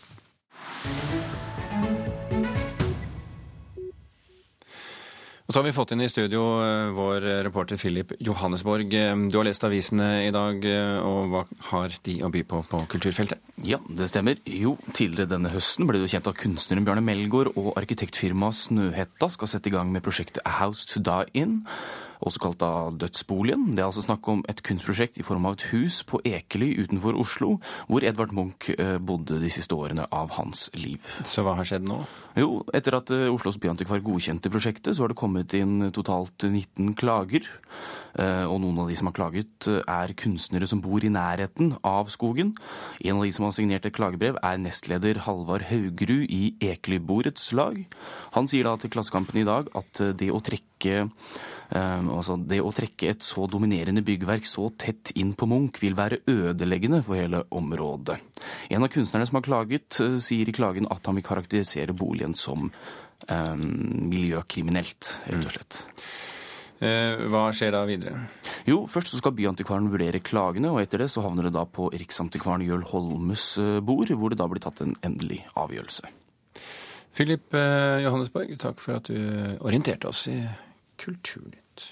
Og 5.51 5.55
så 5.55 5.59
har 5.59 5.67
vi 5.67 5.75
fått 5.75 5.91
inn 5.91 6.03
i 6.05 6.07
studio 6.07 6.41
eh, 6.63 6.93
vår 6.95 7.25
reporter 7.43 7.75
Philip 7.75 8.13
Johannesborg. 8.23 8.93
Eh, 8.95 9.17
du 9.27 9.35
har 9.35 9.49
lest 9.49 9.65
avisene 9.67 10.29
i 10.29 10.31
dag, 10.31 10.63
eh, 10.63 10.99
og 11.03 11.33
hva 11.33 11.41
har 11.73 11.97
de 12.07 12.15
å 12.23 12.31
by 12.31 12.45
på 12.47 12.61
på 12.71 12.79
kulturfeltet? 12.93 13.43
Ja, 13.67 13.81
det 13.91 14.07
stemmer. 14.13 14.39
Jo, 14.47 14.77
tidligere 14.95 15.33
denne 15.33 15.51
høsten 15.51 15.91
ble 15.91 15.99
det 15.99 16.13
kjent 16.13 16.31
at 16.31 16.39
kunstneren 16.39 16.87
Bjarne 16.87 17.03
Melgaard 17.03 17.51
og 17.57 17.73
arkitektfirmaet 17.83 18.61
Snøhetta 18.61 19.27
skal 19.35 19.51
sette 19.51 19.73
i 19.73 19.75
gang 19.75 19.91
med 19.91 20.07
prosjektet 20.07 20.39
A 20.47 20.55
House 20.61 20.87
to 20.87 21.03
Die 21.03 21.43
In. 21.43 21.65
Også 22.21 22.43
kalt 22.43 22.61
da 22.61 22.91
Dødsboligen. 23.01 23.71
Det 23.75 23.83
er 23.83 23.89
altså 23.89 24.05
snakk 24.05 24.29
om 24.31 24.43
et 24.51 24.63
kunstprosjekt 24.67 25.21
i 25.21 25.27
form 25.27 25.49
av 25.49 25.59
et 25.59 25.67
hus 25.71 26.01
på 26.07 26.21
Ekely 26.29 26.73
utenfor 26.83 27.19
Oslo, 27.21 27.55
hvor 27.89 28.05
Edvard 28.07 28.35
Munch 28.37 28.71
eh, 28.77 28.99
bodde 28.99 29.41
de 29.43 29.53
siste 29.53 29.77
årene 29.77 30.07
av 30.13 30.35
hans 30.37 30.69
liv. 30.77 31.05
Så 31.25 31.45
hva 31.47 31.57
har 31.59 31.69
skjedd 31.69 31.89
nå? 31.89 32.03
Jo, 32.41 32.61
etter 32.77 32.99
at 33.01 33.13
eh, 33.15 33.29
Oslos 33.33 33.61
byantikvar 33.63 34.05
godkjente 34.05 34.53
prosjektet, 34.53 34.95
så 34.97 35.05
har 35.05 35.15
det 35.15 35.21
kommet 35.21 35.57
inn 35.57 35.91
totalt 35.97 36.47
19 36.47 36.95
klager. 37.01 37.49
Eh, 38.19 38.45
og 38.47 38.59
noen 38.63 38.81
av 38.83 38.91
de 38.91 38.97
som 38.99 39.11
har 39.11 39.17
klaget, 39.17 39.69
er 39.85 40.15
kunstnere 40.19 40.69
som 40.71 40.83
bor 40.83 41.05
i 41.05 41.13
nærheten 41.13 41.77
av 41.87 42.11
skogen. 42.13 42.55
En 43.05 43.21
av 43.21 43.27
de 43.27 43.33
som 43.37 43.47
har 43.47 43.55
signert 43.57 43.87
et 43.87 43.97
klagebrev, 43.97 44.39
er 44.43 44.61
nestleder 44.63 45.23
Halvard 45.27 45.69
Haugerud 45.71 46.27
i 46.31 46.55
Ekelyborets 46.73 47.53
lag. 47.57 47.81
Han 48.37 48.51
sier 48.51 48.67
da 48.67 48.77
til 48.81 48.93
Klassekampen 48.93 49.43
i 49.43 49.49
dag 49.49 49.71
at 49.79 50.05
det 50.19 50.31
å 50.33 50.43
trekke 50.45 51.07
altså 51.71 52.35
det 52.51 52.59
å 52.65 52.73
trekke 52.75 53.13
et 53.13 53.23
så 53.23 53.45
dominerende 53.47 54.03
byggverk 54.03 54.47
så 54.49 54.65
tett 54.75 55.13
inn 55.15 55.37
på 55.39 55.47
Munch 55.47 55.79
vil 55.79 55.95
være 55.95 56.19
ødeleggende 56.27 56.99
for 57.07 57.15
hele 57.15 57.45
området. 57.55 58.17
En 58.75 58.83
av 58.83 58.91
kunstnerne 58.91 59.29
som 59.29 59.39
har 59.39 59.47
klaget, 59.47 60.01
sier 60.19 60.51
i 60.51 60.57
klagen 60.57 60.89
at 60.91 61.07
han 61.07 61.15
vil 61.15 61.27
karakterisere 61.29 61.95
boligen 61.95 62.35
som 62.35 62.67
um, 63.29 63.65
miljøkriminelt, 64.11 65.15
rett 65.31 65.47
og 65.47 65.55
slett. 65.55 65.81
Uh, 66.81 67.27
hva 67.29 67.49
skjer 67.53 67.75
da 67.77 67.83
videre? 67.89 68.17
Jo, 68.69 68.87
Først 68.89 69.13
så 69.13 69.21
skal 69.21 69.35
Byantikvaren 69.37 69.91
vurdere 69.93 70.23
klagene, 70.25 70.73
og 70.73 70.81
etter 70.83 71.05
det 71.05 71.11
så 71.13 71.25
havner 71.25 71.49
det 71.49 71.55
da 71.57 71.67
på 71.69 71.91
Riksantikvaren 71.93 72.65
Jøl 72.65 72.87
Holmes 72.89 73.53
uh, 73.61 73.79
bord, 73.85 74.09
hvor 74.17 74.33
det 74.33 74.41
da 74.41 74.49
blir 74.49 74.65
tatt 74.65 74.81
en 74.85 74.97
endelig 75.07 75.43
avgjørelse. 75.61 76.09
Philip 77.11 77.53
Johannesborg, 77.53 78.53
takk 78.63 78.79
for 78.81 79.01
at 79.01 79.09
du 79.11 79.19
orienterte 79.67 80.09
oss 80.09 80.23
i 80.31 80.39
Kulturnytt. 81.03 81.89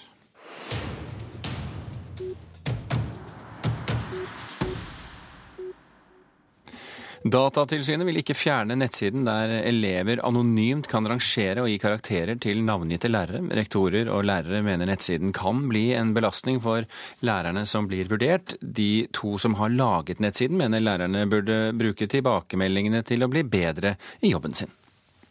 Datatilsynet 7.27 8.07
vil 8.07 8.21
ikke 8.21 8.37
fjerne 8.39 8.77
nettsiden 8.79 9.25
der 9.27 9.51
elever 9.67 10.21
anonymt 10.23 10.87
kan 10.91 11.07
rangere 11.09 11.65
og 11.65 11.71
gi 11.73 11.79
karakterer 11.83 12.39
til 12.39 12.61
navngitte 12.63 13.11
lærere. 13.11 13.41
Rektorer 13.59 14.11
og 14.15 14.23
lærere 14.29 14.61
mener 14.63 14.87
nettsiden 14.87 15.33
kan 15.35 15.65
bli 15.67 15.89
en 15.99 16.13
belastning 16.15 16.61
for 16.63 16.87
lærerne 17.27 17.65
som 17.67 17.89
blir 17.91 18.07
vurdert. 18.11 18.55
De 18.63 19.09
to 19.11 19.35
som 19.43 19.57
har 19.59 19.75
laget 19.75 20.23
nettsiden, 20.23 20.61
mener 20.61 20.85
lærerne 20.85 21.25
burde 21.31 21.57
bruke 21.79 22.07
tilbakemeldingene 22.07 23.03
til 23.03 23.27
å 23.27 23.31
bli 23.33 23.43
bedre 23.43 23.97
i 24.23 24.31
jobben 24.31 24.55
sin. 24.55 24.71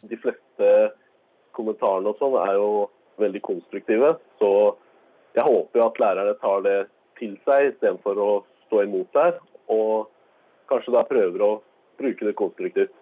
De 0.04 0.18
fleste 0.20 0.72
kommentarene 1.56 2.12
og 2.12 2.20
sånn 2.20 2.36
er 2.42 2.52
jo 2.58 2.68
veldig 3.22 3.42
konstruktive. 3.48 4.12
Så 4.36 4.50
jeg 5.38 5.46
håper 5.48 5.86
at 5.86 6.02
lærerne 6.04 6.36
tar 6.44 6.60
det 6.68 6.76
til 7.16 7.32
seg 7.48 7.72
istedenfor 7.72 8.20
å 8.20 8.28
stå 8.66 8.84
imot 8.84 9.08
der. 9.16 9.40
Og 9.72 10.12
kanskje 10.68 10.92
da 10.92 11.06
prøver 11.08 11.46
å 11.48 11.50
bruke 11.98 12.26
det 12.26 12.34
konstruktivt. 12.38 12.94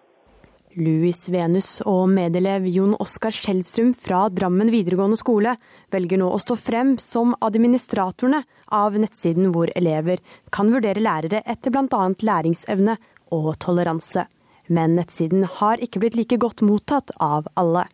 Louis 0.77 1.17
Venus 1.33 1.79
og 1.89 2.03
medelev 2.13 2.67
Jon 2.69 2.93
Oskar 3.01 3.33
Skjeldstrøm 3.33 3.95
fra 3.97 4.27
Drammen 4.29 4.69
videregående 4.69 5.17
skole 5.17 5.55
velger 5.93 6.21
nå 6.21 6.27
å 6.29 6.37
stå 6.41 6.57
frem 6.59 6.91
som 7.01 7.33
administratorene 7.41 8.43
av 8.77 8.97
nettsiden 9.01 9.49
hvor 9.55 9.71
elever 9.79 10.21
kan 10.53 10.69
vurdere 10.73 11.01
lærere 11.01 11.41
etter 11.49 11.73
bl.a. 11.73 12.03
læringsevne 12.29 12.97
og 13.33 13.55
toleranse. 13.63 14.27
Men 14.69 14.99
nettsiden 14.99 15.47
har 15.57 15.81
ikke 15.81 16.03
blitt 16.03 16.19
like 16.19 16.37
godt 16.43 16.61
mottatt 16.61 17.15
av 17.17 17.47
alle. 17.57 17.87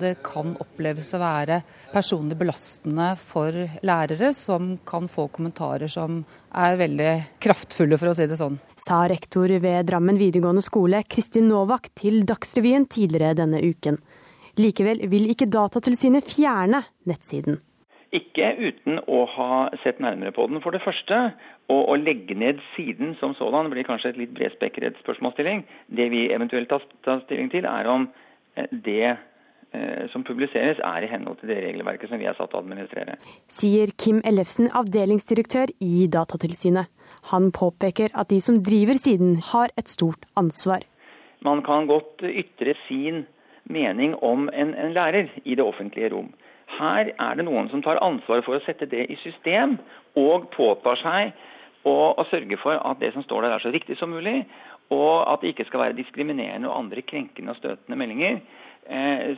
Det 0.00 0.14
kan 0.24 0.54
oppleves 0.62 1.12
å 1.14 1.20
være 1.22 1.60
personlig 1.92 2.38
belastende 2.40 3.12
for 3.20 3.56
lærere, 3.84 4.32
som 4.36 4.76
kan 4.88 5.08
få 5.10 5.28
kommentarer 5.34 5.90
som 5.92 6.22
er 6.56 6.78
veldig 6.80 7.12
kraftfulle, 7.42 7.98
for 8.00 8.12
å 8.12 8.16
si 8.16 8.28
det 8.30 8.38
sånn. 8.40 8.58
Sa 8.80 9.02
rektor 9.10 9.52
ved 9.62 9.88
Drammen 9.90 10.20
videregående 10.20 10.64
skole 10.64 11.02
Kristin 11.08 11.50
Novak 11.50 11.90
til 11.98 12.22
Dagsrevyen 12.28 12.88
tidligere 12.90 13.36
denne 13.42 13.60
uken. 13.62 14.00
Likevel 14.60 15.04
vil 15.08 15.30
ikke 15.32 15.48
Datatilsynet 15.52 16.26
fjerne 16.28 16.82
nettsiden. 17.08 17.60
Ikke 18.12 18.50
uten 18.60 18.98
å 19.08 19.22
ha 19.32 19.52
sett 19.80 20.00
nærmere 20.04 20.34
på 20.36 20.44
den, 20.50 20.60
for 20.60 20.76
det 20.76 20.82
første. 20.84 21.20
Og 21.72 21.94
å 21.94 21.96
legge 21.96 22.36
ned 22.36 22.60
siden 22.74 23.14
som 23.20 23.32
sådan 23.38 23.70
blir 23.72 23.86
kanskje 23.88 24.12
et 24.12 24.20
litt 24.20 24.34
bredspekret 24.36 24.98
spørsmålsstilling. 25.00 25.64
Det 25.88 26.10
vi 26.12 26.26
eventuelt 26.34 26.68
tar 26.68 27.22
stilling 27.24 27.48
til, 27.54 27.64
er 27.64 27.88
om 27.88 28.10
eh, 28.60 28.68
det 28.68 29.14
som 30.12 30.24
publiseres, 30.24 30.80
er 30.84 31.04
i 31.04 31.08
henhold 31.08 31.38
til 31.40 31.48
det 31.48 31.62
regelverket 31.64 32.10
som 32.10 32.20
vi 32.20 32.26
er 32.28 32.36
satt 32.36 32.50
til 32.52 32.60
å 32.60 32.62
administrere. 32.62 33.16
Sier 33.48 33.92
Kim 33.96 34.20
Ellefsen, 34.28 34.68
avdelingsdirektør 34.68 35.72
i 35.80 36.06
Datatilsynet. 36.12 36.90
Han 37.32 37.52
påpeker 37.54 38.12
at 38.18 38.28
de 38.28 38.40
som 38.44 38.60
driver 38.64 38.98
siden, 38.98 39.38
har 39.52 39.72
et 39.78 39.88
stort 39.88 40.26
ansvar. 40.36 40.84
Man 41.42 41.62
kan 41.66 41.88
godt 41.90 42.22
ytre 42.22 42.74
sin 42.86 43.24
mening 43.64 44.14
om 44.22 44.48
en, 44.52 44.74
en 44.74 44.92
lærer 44.94 45.30
i 45.44 45.54
det 45.54 45.64
offentlige 45.64 46.12
rom. 46.14 46.32
Her 46.78 47.12
er 47.18 47.38
det 47.38 47.46
noen 47.46 47.68
som 47.70 47.82
tar 47.84 48.00
ansvar 48.02 48.42
for 48.46 48.56
å 48.56 48.64
sette 48.66 48.88
det 48.90 49.06
i 49.12 49.18
system, 49.22 49.76
og 50.18 50.48
påtar 50.56 51.00
seg 51.02 51.32
å, 51.88 52.14
å 52.16 52.24
sørge 52.30 52.58
for 52.62 52.78
at 52.78 53.00
det 53.00 53.12
som 53.14 53.24
står 53.26 53.46
der 53.46 53.56
er 53.56 53.64
så 53.64 53.72
riktig 53.74 53.98
som 54.00 54.12
mulig, 54.12 54.42
og 54.92 55.24
at 55.30 55.42
det 55.42 55.52
ikke 55.52 55.66
skal 55.68 55.86
være 55.86 55.98
diskriminerende 55.98 56.68
og 56.68 56.78
andre 56.84 57.04
krenkende 57.06 57.54
og 57.54 57.60
støtende 57.60 57.98
meldinger 57.98 58.38
eh, 58.38 58.42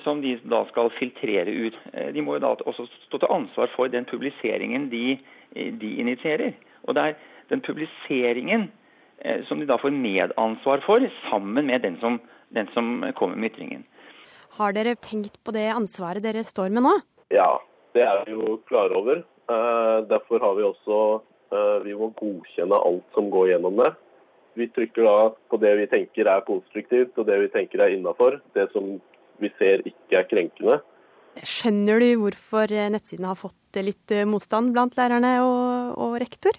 som 0.05 0.23
de 0.23 0.39
da 0.49 0.63
skal 0.71 0.91
filtrere 0.99 1.51
ut. 1.51 1.75
Eh, 1.93 2.13
de 2.15 2.23
må 2.25 2.37
jo 2.37 2.45
da 2.45 2.55
også 2.65 2.87
stå 3.07 3.21
til 3.21 3.33
ansvar 3.33 3.69
for 3.75 3.93
den 3.93 4.07
publiseringen 4.09 4.89
de, 4.91 5.19
eh, 5.55 5.73
de 5.73 5.91
initierer. 6.01 6.55
Og 6.85 6.95
det 6.95 7.03
er 7.03 7.15
den 7.51 7.61
publiseringen 7.61 8.71
eh, 9.21 9.45
som 9.49 9.61
de 9.61 9.69
da 9.69 9.77
får 9.81 9.93
medansvar 9.93 10.85
for, 10.87 11.05
sammen 11.31 11.67
med 11.67 11.85
den 11.85 11.99
som, 12.01 12.21
den 12.55 12.69
som 12.75 13.05
kommer 13.19 13.37
med 13.37 13.53
ytringen. 13.53 13.85
Har 14.59 14.73
dere 14.73 14.95
tenkt 14.95 15.41
på 15.45 15.53
det 15.53 15.67
ansvaret 15.75 16.23
dere 16.23 16.45
står 16.47 16.71
med 16.71 16.87
nå? 16.87 16.95
Ja, 17.35 17.59
det 17.95 18.05
er 18.07 18.25
vi 18.27 18.37
jo 18.37 18.59
klar 18.69 18.95
over. 18.95 19.25
Eh, 19.51 19.99
derfor 20.09 20.41
har 20.41 20.55
vi 20.55 20.63
også 20.65 20.99
eh, 21.53 21.79
Vi 21.85 21.95
må 21.99 22.13
godkjenne 22.17 22.79
alt 22.79 23.05
som 23.17 23.31
går 23.31 23.51
gjennom 23.53 23.81
det. 23.83 23.91
Vi 24.55 24.69
trykker 24.71 25.03
da 25.03 25.17
på 25.51 25.59
det 25.59 25.73
vi 25.81 25.89
tenker 25.91 26.31
er 26.31 26.47
konstruktivt 26.47 27.19
og 27.19 27.27
det 27.27 27.41
vi 27.43 27.51
tenker 27.51 27.83
er 27.83 27.97
innafor. 27.97 28.39
Det 28.55 28.69
som 28.73 29.01
vi 29.43 29.51
ser 29.59 29.83
ikke 29.89 30.21
er 30.21 30.29
krenkende. 30.31 30.81
Skjønner 31.43 31.99
du 31.99 32.11
hvorfor 32.23 32.71
nettsiden 32.95 33.27
har 33.27 33.39
fått 33.39 33.81
litt 33.83 34.13
eh, 34.15 34.27
motstand 34.29 34.71
blant 34.75 34.95
lærerne 34.99 35.33
og, 35.43 35.97
og 35.99 36.15
rektor? 36.23 36.55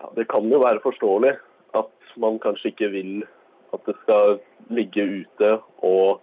Ja, 0.00 0.10
det 0.16 0.26
kan 0.32 0.48
jo 0.50 0.58
være 0.62 0.82
forståelig 0.82 1.36
at 1.78 2.14
man 2.22 2.40
kanskje 2.42 2.72
ikke 2.72 2.90
vil 2.92 3.22
at 3.72 3.86
det 3.86 3.94
skal 4.02 4.40
ligge 4.74 5.04
ute. 5.22 5.52
Og 5.86 6.20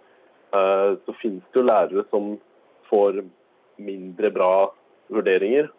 eh, 0.54 0.90
så 1.04 1.16
finnes 1.22 1.44
det 1.48 1.62
jo 1.62 1.66
lærere 1.66 2.04
som 2.12 2.34
får 2.90 3.22
mindre 3.80 4.30
bra 4.34 4.54
vurderinger. 5.10 5.70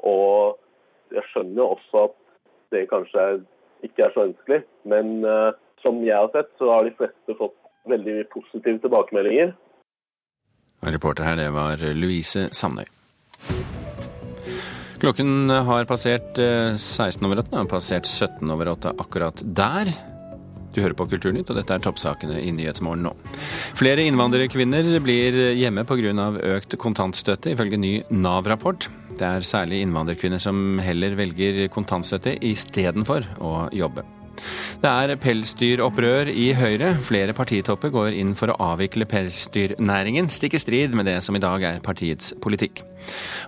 Og 0.00 0.56
jeg 1.14 1.26
skjønner 1.30 1.60
jo 1.60 1.72
også 1.76 2.06
at 2.08 2.16
det 2.74 2.86
kanskje 2.90 3.26
er, 3.28 3.42
ikke 3.86 4.08
er 4.08 4.16
så 4.16 4.26
ønskelig. 4.30 4.62
Men 4.88 5.20
eh, 5.28 5.52
som 5.84 6.00
jeg 6.06 6.16
har 6.16 6.32
sett, 6.32 6.50
så 6.58 6.72
har 6.72 6.88
de 6.88 6.96
fleste 6.98 7.38
fått 7.38 7.56
veldig 7.90 8.16
positive 8.32 8.80
tilbakemeldinger. 8.84 9.54
Reporter 10.84 11.24
her, 11.24 11.38
det 11.40 11.50
var 11.54 11.80
Louise 11.96 12.48
Sandøy. 12.52 12.88
Klokken 15.04 15.50
har 15.50 15.84
passert 15.84 16.38
16 16.38 17.20
eh, 17.20 17.28
over 17.28 17.42
8, 17.42 17.56
har 17.58 17.68
passert 17.68 18.08
17 18.08 18.50
over 18.52 18.70
8 18.72 18.94
akkurat 19.02 19.42
der. 19.44 19.90
Du 20.74 20.80
hører 20.82 20.96
på 20.98 21.06
Kulturnytt, 21.06 21.50
og 21.52 21.58
dette 21.58 21.76
er 21.76 21.82
toppsakene 21.84 22.40
i 22.40 22.50
Nyhetsmorgen 22.56 23.04
nå. 23.06 23.12
Flere 23.78 24.06
innvandrerkvinner 24.08 24.88
blir 25.04 25.36
hjemme 25.54 25.84
pga. 25.86 26.30
økt 26.56 26.78
kontantstøtte, 26.82 27.52
ifølge 27.52 27.78
ny 27.78 27.92
Nav-rapport. 28.10 28.88
Det 29.14 29.28
er 29.28 29.46
særlig 29.46 29.84
innvandrerkvinner 29.84 30.42
som 30.42 30.80
heller 30.82 31.14
velger 31.14 31.68
kontantstøtte 31.68 32.34
istedenfor 32.42 33.28
å 33.38 33.68
jobbe. 33.76 34.02
Det 34.82 34.90
er 34.90 35.14
pelsdyropprør 35.20 36.30
i 36.32 36.50
Høyre. 36.56 36.92
Flere 37.04 37.36
partitopper 37.36 37.92
går 37.94 38.18
inn 38.18 38.34
for 38.38 38.52
å 38.52 38.58
avvikle 38.72 39.08
pelsdyrnæringen, 39.10 40.28
stikk 40.32 40.58
i 40.58 40.62
strid 40.62 40.96
med 40.96 41.08
det 41.10 41.20
som 41.24 41.36
i 41.36 41.42
dag 41.42 41.64
er 41.70 41.82
partiets 41.84 42.34
politikk. 42.44 42.84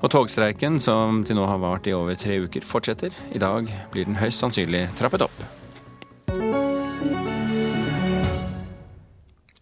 Og 0.03 0.13
togstreiken, 0.13 0.81
som 0.83 1.25
til 1.27 1.39
nå 1.39 1.47
har 1.49 1.63
vart 1.63 1.89
i 1.91 1.97
over 1.97 2.19
tre 2.19 2.41
uker, 2.45 2.65
fortsetter. 2.67 3.15
I 3.35 3.43
dag 3.43 3.71
blir 3.93 4.09
den 4.09 4.21
høyst 4.21 4.43
sannsynlig 4.43 4.87
trappet 4.99 5.27
opp. 5.29 5.47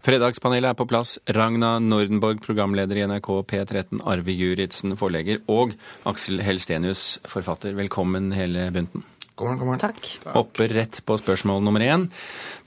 Fredagspanelet 0.05 0.69
er 0.69 0.77
på 0.77 0.85
plass. 0.85 1.15
Ragna 1.33 1.79
Nordenborg, 1.81 2.43
programleder 2.45 2.99
i 3.01 3.07
NRK 3.09 3.31
P13, 3.49 4.03
Arve 4.05 4.35
Juritzen, 4.37 4.93
forlegger, 5.01 5.41
og 5.49 5.73
Aksel 6.05 6.45
Helstenius, 6.45 7.23
forfatter. 7.25 7.73
Velkommen 7.79 8.29
hele 8.37 8.69
bunten. 8.75 9.07
God 9.37 9.47
morgen, 9.47 9.59
god 9.59 9.67
morgen. 9.67 9.81
Takk. 9.81 10.35
Hopper 10.35 10.69
rett 10.69 11.01
på 11.03 11.17
spørsmål 11.19 11.63
nummer 11.67 11.83
én. 11.83 12.05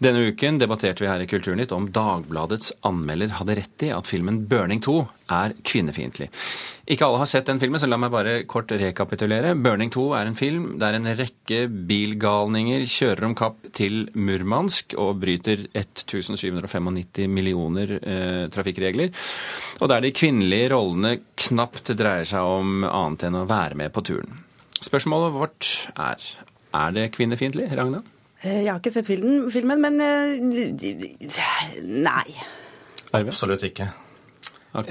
Denne 0.04 0.26
uken 0.28 0.58
debatterte 0.60 1.00
vi 1.00 1.08
her 1.08 1.22
i 1.24 1.28
Kulturnytt 1.32 1.72
om 1.72 1.86
Dagbladets 1.96 2.74
anmelder 2.84 3.38
hadde 3.38 3.56
rett 3.56 3.84
i 3.88 3.92
at 3.96 4.10
filmen 4.10 4.42
'Burning 4.50 4.82
2' 4.84 4.98
er 5.32 5.54
kvinnefiendtlig. 5.64 6.28
Ikke 6.92 7.08
alle 7.08 7.22
har 7.22 7.30
sett 7.32 7.48
den 7.48 7.62
filmen, 7.62 7.80
så 7.80 7.88
la 7.88 7.96
meg 7.96 8.12
bare 8.12 8.44
kort 8.44 8.68
rekapitulere. 8.68 9.54
'Burning 9.56 9.94
2' 9.96 10.04
er 10.20 10.28
en 10.28 10.36
film 10.36 10.66
der 10.82 10.98
en 10.98 11.08
rekke 11.08 11.70
bilgalninger 11.72 12.84
kjører 12.84 13.24
om 13.30 13.36
kapp 13.36 13.72
til 13.72 14.10
Murmansk 14.14 14.98
og 15.00 15.22
bryter 15.22 15.70
1795 15.72 17.30
millioner 17.32 17.96
eh, 18.02 18.50
trafikkregler, 18.52 19.16
og 19.80 19.88
der 19.88 20.04
de 20.04 20.12
kvinnelige 20.12 20.74
rollene 20.76 21.16
knapt 21.48 21.96
dreier 21.96 22.28
seg 22.28 22.44
om 22.44 22.84
annet 22.84 23.24
enn 23.24 23.40
å 23.40 23.48
være 23.48 23.80
med 23.80 23.96
på 23.96 24.04
turen. 24.04 24.44
Spørsmålet 24.84 25.34
vårt 25.34 25.72
er 25.96 26.22
er 26.78 26.96
det 26.96 27.08
kvinnefiendtlig, 27.16 27.70
Ragna? 27.78 28.04
Eh, 28.44 28.64
Jeg 28.64 28.72
har 28.72 28.80
ikke 28.82 28.94
sett 28.94 29.08
filmen, 29.10 29.48
filmen 29.54 29.82
men 29.82 29.98
eh, 30.04 30.38
nei. 31.84 32.28
Arve? 33.16 33.32
Absolutt 33.32 33.64
ikke. 33.68 33.88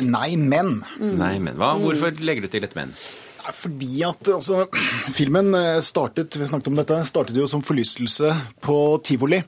Nei, 0.02 0.33
men. 0.40 0.81
Nei, 0.99 1.37
men 1.38 1.55
hva? 1.61 1.75
Hvorfor 1.78 2.16
legger 2.26 2.47
du 2.47 2.50
til 2.50 2.64
et 2.66 2.75
men? 2.78 2.90
Fordi 3.47 4.00
at 4.02 4.28
altså, 4.35 4.64
filmen 5.19 5.52
eh, 5.55 5.78
startet 5.87 6.35
vi 6.40 6.49
snakket 6.50 6.73
om 6.73 6.81
dette, 6.81 6.99
startet 7.07 7.38
jo 7.38 7.47
som 7.50 7.62
forlystelse 7.62 8.33
på 8.64 8.78
tivoli. 9.07 9.38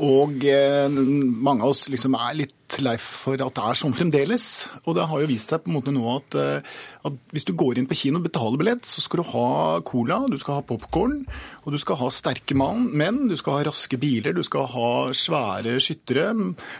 Og 0.00 0.44
eh, 0.48 0.88
mange 0.88 1.60
av 1.66 1.74
oss 1.74 1.84
liksom 1.92 2.14
er 2.16 2.38
litt 2.38 2.56
lei 2.80 2.94
for 3.02 3.34
at 3.42 3.56
det 3.58 3.62
er 3.66 3.76
sånn 3.76 3.92
fremdeles. 3.92 4.44
Og 4.86 4.94
det 4.96 5.02
har 5.10 5.20
jo 5.20 5.26
vist 5.28 5.50
seg 5.50 5.60
på 5.64 5.68
en 5.72 5.74
måte 5.76 5.92
nå 5.92 6.04
at, 6.14 6.36
eh, 6.38 6.68
at 7.04 7.16
hvis 7.34 7.44
du 7.48 7.50
går 7.58 7.76
inn 7.80 7.88
på 7.90 7.96
kino 7.98 8.20
og 8.20 8.24
betaler 8.28 8.60
billett, 8.62 8.86
så 8.88 9.02
skal 9.04 9.20
du 9.20 9.26
ha 9.32 9.48
cola, 9.84 10.20
du 10.30 10.38
skal 10.40 10.60
ha 10.60 10.64
popkorn, 10.64 11.18
og 11.66 11.74
du 11.74 11.76
skal 11.82 11.98
ha 12.00 12.08
sterke 12.14 12.54
menn, 12.56 13.18
du 13.28 13.34
skal 13.36 13.58
ha 13.58 13.64
raske 13.68 13.98
biler, 14.00 14.32
du 14.38 14.40
skal 14.46 14.64
ha 14.72 14.86
svære 15.12 15.74
skyttere. 15.84 16.30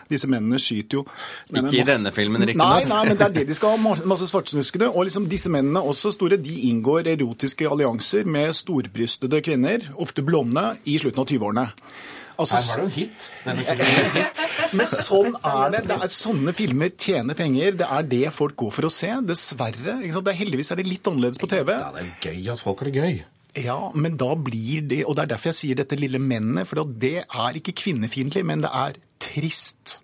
Disse 0.09 0.31
mennene 0.31 0.62
skyter 0.62 1.03
jo 1.03 1.05
Ikke 1.50 1.83
i 1.83 1.85
denne 1.91 2.15
filmen, 2.17 2.47
riktignok. 2.49 2.87
Nei, 2.87 2.89
nei, 2.89 3.03
men 3.11 3.19
det 3.21 3.27
er 3.27 3.37
det 3.41 3.47
de 3.50 3.59
skal 3.59 3.75
ha. 3.77 3.83
ma- 3.85 4.07
Masse 4.15 4.31
svartsnuskede. 4.31 4.89
Og 4.95 5.05
liksom 5.11 5.29
disse 5.29 5.53
mennene 5.53 5.83
også 5.85 6.15
store, 6.17 6.39
de 6.41 6.57
inngår 6.71 7.11
erotiske 7.19 7.69
allianser 7.69 8.25
med 8.31 8.55
storbrystede 8.57 9.43
kvinner, 9.45 9.91
ofte 10.00 10.25
blonde, 10.25 10.71
i 10.89 10.97
slutten 11.03 11.27
av 11.27 11.29
20-årene. 11.35 11.69
Altså, 12.41 12.57
Her 12.57 12.69
var 12.71 12.81
det 12.81 12.87
jo 12.87 12.95
hit. 12.97 13.27
Denne 13.45 13.65
filmen 13.67 13.91
er 13.91 14.13
hit. 14.19 14.45
men 14.81 14.89
sånn 14.91 15.35
er 15.37 15.75
det. 15.75 15.83
det 15.91 15.99
er, 15.99 16.13
sånne 16.15 16.55
filmer 16.57 16.95
tjener 16.97 17.39
penger. 17.39 17.77
Det 17.83 17.89
er 17.99 18.09
det 18.15 18.23
folk 18.35 18.57
går 18.63 18.73
for 18.79 18.89
å 18.89 18.93
se. 18.95 19.11
Dessverre. 19.29 19.99
Er, 20.01 20.33
heldigvis 20.41 20.73
er 20.73 20.81
det 20.81 20.89
litt 20.89 21.11
annerledes 21.11 21.43
på 21.43 21.51
TV. 21.51 21.75
Ja, 21.77 21.91
det 21.97 22.07
er 22.07 22.31
gøy 22.31 22.51
at 22.55 22.65
folk 22.65 22.83
har 22.83 22.91
det 22.91 23.05
gøy. 23.05 23.21
Ja, 23.61 23.79
men 23.99 24.15
da 24.15 24.29
blir 24.39 24.85
det 24.87 25.01
Og 25.09 25.17
det 25.19 25.25
er 25.25 25.31
derfor 25.33 25.51
jeg 25.51 25.59
sier 25.59 25.79
dette 25.81 25.97
lille 25.99 26.21
mennet. 26.23 26.69
For 26.71 26.85
det 26.87 27.17
er 27.27 27.59
ikke 27.59 27.75
kvinnefiendtlig, 27.83 28.45
men 28.47 28.63
det 28.65 28.71
er 28.73 28.99
trist. 29.23 29.99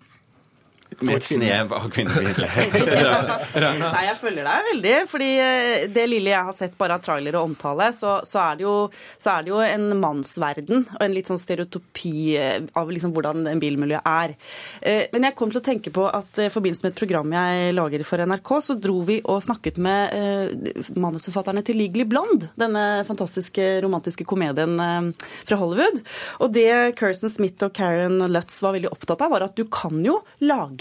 Med 0.97 1.17
et 1.19 1.25
snev 1.27 1.73
av 1.75 1.85
kvinnefiendtlighet. 1.93 2.75
Nei, 3.83 4.03
jeg 4.07 4.15
følger 4.21 4.45
deg 4.47 4.67
veldig. 4.71 4.93
fordi 5.11 5.27
eh, 5.43 5.83
det 5.93 6.05
lille 6.09 6.31
jeg 6.31 6.47
har 6.47 6.55
sett 6.55 6.77
bare 6.79 6.95
av 6.95 7.03
trailer 7.05 7.35
og 7.37 7.49
omtale, 7.51 7.89
så, 7.93 8.15
så, 8.25 8.39
er 8.47 8.57
det 8.57 8.65
jo, 8.65 8.75
så 9.19 9.33
er 9.35 9.45
det 9.45 9.51
jo 9.51 9.59
en 9.61 9.85
mannsverden 9.99 10.85
og 10.95 11.03
en 11.03 11.13
litt 11.13 11.29
sånn 11.29 11.41
stereotypi 11.41 12.13
eh, 12.39 12.55
av 12.79 12.89
liksom 12.93 13.13
hvordan 13.13 13.49
en 13.51 13.61
bilmiljø 13.61 13.99
er. 13.99 14.33
Eh, 14.81 15.03
Men 15.13 15.27
jeg 15.27 15.37
kom 15.37 15.51
til 15.51 15.61
å 15.61 15.65
tenke 15.67 15.93
på 15.93 16.07
at 16.07 16.41
i 16.41 16.49
forbindelse 16.53 16.87
med 16.87 16.95
et 16.95 17.01
program 17.03 17.35
jeg 17.35 17.75
lager 17.75 18.05
for 18.07 18.23
NRK, 18.31 18.53
så 18.69 18.77
dro 18.87 18.97
vi 19.07 19.19
og 19.27 19.43
snakket 19.43 19.77
med 19.83 20.95
manusforfatterne 20.97 21.61
til 21.67 21.77
Legally 21.81 22.07
Blonde, 22.09 22.49
denne 22.57 23.03
fantastiske 23.07 23.67
romantiske 23.83 24.25
komedien 24.27 24.79
fra 24.79 25.59
Hollywood. 25.59 26.01
Og 26.41 26.53
det 26.55 26.95
Kirsten 26.97 27.31
Smith 27.33 27.65
og 27.67 27.75
Karen 27.77 28.21
Lutz 28.31 28.61
var 28.63 28.77
veldig 28.77 28.91
opptatt 28.95 29.21
av, 29.25 29.33
var 29.35 29.47
at 29.49 29.57
du 29.57 29.65
kan 29.71 29.99
jo 30.05 30.19
lage 30.47 30.76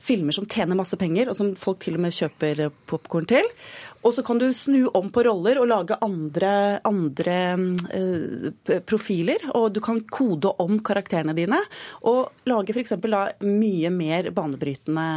filmer 0.00 0.36
som 0.36 0.48
tjener 0.50 0.78
masse 0.78 0.98
penger, 1.00 1.30
og 1.30 1.38
som 1.38 1.54
folk 1.58 1.80
til 1.84 1.96
og 1.96 2.04
med 2.04 2.16
kjøper 2.16 2.66
popkorn 2.90 3.28
til. 3.30 3.46
Og 4.00 4.14
så 4.16 4.24
kan 4.24 4.38
du 4.40 4.46
snu 4.56 4.86
om 4.96 5.10
på 5.12 5.24
roller 5.26 5.60
og 5.60 5.68
lage 5.68 5.98
andre, 6.04 6.80
andre 6.88 7.36
eh, 7.92 8.80
profiler. 8.88 9.44
Og 9.52 9.74
du 9.74 9.80
kan 9.84 10.00
kode 10.08 10.52
om 10.62 10.78
karakterene 10.84 11.36
dine. 11.36 11.58
Og 12.08 12.48
lage 12.48 12.72
f.eks. 12.72 12.96
mye 13.44 13.92
mer 13.92 14.30
banebrytende 14.36 15.08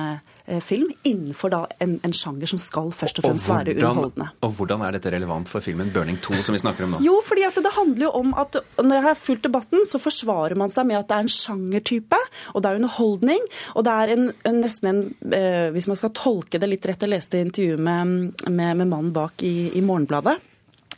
film 0.62 0.90
innenfor 1.08 1.54
da 1.54 1.62
en, 1.84 1.96
en 2.04 2.14
sjanger 2.14 2.50
som 2.52 2.60
skal 2.60 2.92
først 2.92 3.22
og 3.22 3.28
fremst 3.28 3.50
være 3.50 3.76
underholdende. 3.78 4.30
og 4.44 4.56
hvordan 4.58 4.84
er 4.84 4.98
dette 4.98 5.12
relevant 5.14 5.50
for 5.50 5.64
filmen 5.64 5.92
'Burning 5.94 6.20
2', 6.20 6.42
som 6.44 6.54
vi 6.54 6.60
snakker 6.60 6.84
om 6.84 6.96
nå? 6.96 7.02
Jo, 7.06 7.16
fordi 7.26 7.46
at 7.48 7.56
det 7.64 7.74
handler 7.78 8.06
jo 8.08 8.12
om 8.20 8.34
at 8.38 8.60
når 8.78 8.96
jeg 8.96 9.04
har 9.08 9.16
fulgt 9.16 9.44
debatten, 9.48 9.86
så 9.88 10.02
forsvarer 10.04 10.56
man 10.60 10.74
seg 10.74 10.88
med 10.90 11.00
at 11.00 11.08
det 11.10 11.18
er 11.18 11.28
en 11.28 11.36
sjangertype, 11.38 12.22
og 12.54 12.64
det 12.64 12.70
er 12.70 12.82
underholdning, 12.82 13.52
og 13.76 13.86
det 13.88 13.94
er 13.94 14.16
en, 14.18 14.32
en 14.46 14.62
nesten 14.64 14.90
en 14.92 15.04
eh, 15.34 15.70
Hvis 15.74 15.88
man 15.88 15.98
skal 15.98 16.12
tolke 16.14 16.60
det 16.60 16.70
litt 16.70 16.86
rett, 16.86 17.02
jeg 17.02 17.10
leste 17.10 17.40
intervjuet 17.40 17.80
med, 17.80 18.34
med, 18.50 18.78
med 18.78 18.88
mannen 18.88 19.14
bak 19.16 19.44
i, 19.44 19.72
i 19.78 19.82
Morgenbladet. 19.82 20.40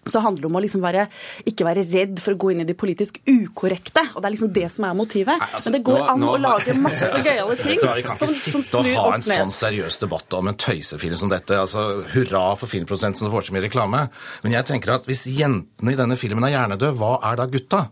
Så 0.06 0.20
handler 0.22 0.44
det 0.44 0.50
om 0.52 0.58
å 0.60 0.62
liksom 0.62 0.84
være, 0.86 1.08
ikke 1.50 1.66
være 1.66 1.84
redd 1.90 2.20
for 2.22 2.36
å 2.36 2.38
gå 2.38 2.52
inn 2.54 2.60
i 2.62 2.68
det 2.70 2.76
politisk 2.78 3.18
ukorrekte. 3.26 4.04
Og 4.14 4.22
det 4.22 4.28
er 4.30 4.34
liksom 4.36 4.52
det 4.54 4.68
som 4.72 4.86
er 4.86 4.94
motivet. 4.94 5.42
altså, 5.42 5.72
Men 5.72 5.80
det 5.80 5.84
går 5.88 5.98
nå- 5.98 6.10
an 6.14 6.20
nå- 6.22 6.30
å 6.36 6.42
lage 6.44 6.76
masse 6.78 7.10
gøyale 7.26 7.56
ting 7.58 7.80
Vet 7.80 7.82
du 7.82 7.88
hva, 7.88 7.96
Vi 7.98 8.04
kan 8.06 8.16
som, 8.20 8.30
ikke 8.30 8.62
sitte 8.62 8.84
og 8.84 8.92
ha 9.02 9.16
en 9.16 9.26
sånn 9.26 9.52
seriøs 9.58 9.98
debatt 10.04 10.38
om 10.38 10.48
en 10.52 10.60
tøysefilm 10.62 11.18
som 11.18 11.30
dette. 11.34 11.58
altså 11.58 12.04
Hurra 12.14 12.44
for 12.56 12.68
filmprodusenten 12.70 13.24
som 13.26 13.32
får 13.34 13.50
så 13.50 13.56
mye 13.58 13.66
reklame. 13.66 14.06
Men 14.46 14.52
jeg 14.60 14.66
tenker 14.70 14.94
at 15.00 15.06
hvis 15.10 15.26
jentene 15.26 15.96
i 15.96 16.00
denne 16.00 16.18
filmen 16.22 16.46
er 16.46 16.54
hjernedøde, 16.54 16.94
hva 17.02 17.16
er 17.32 17.36
da 17.42 17.46
gutta? 17.50 17.88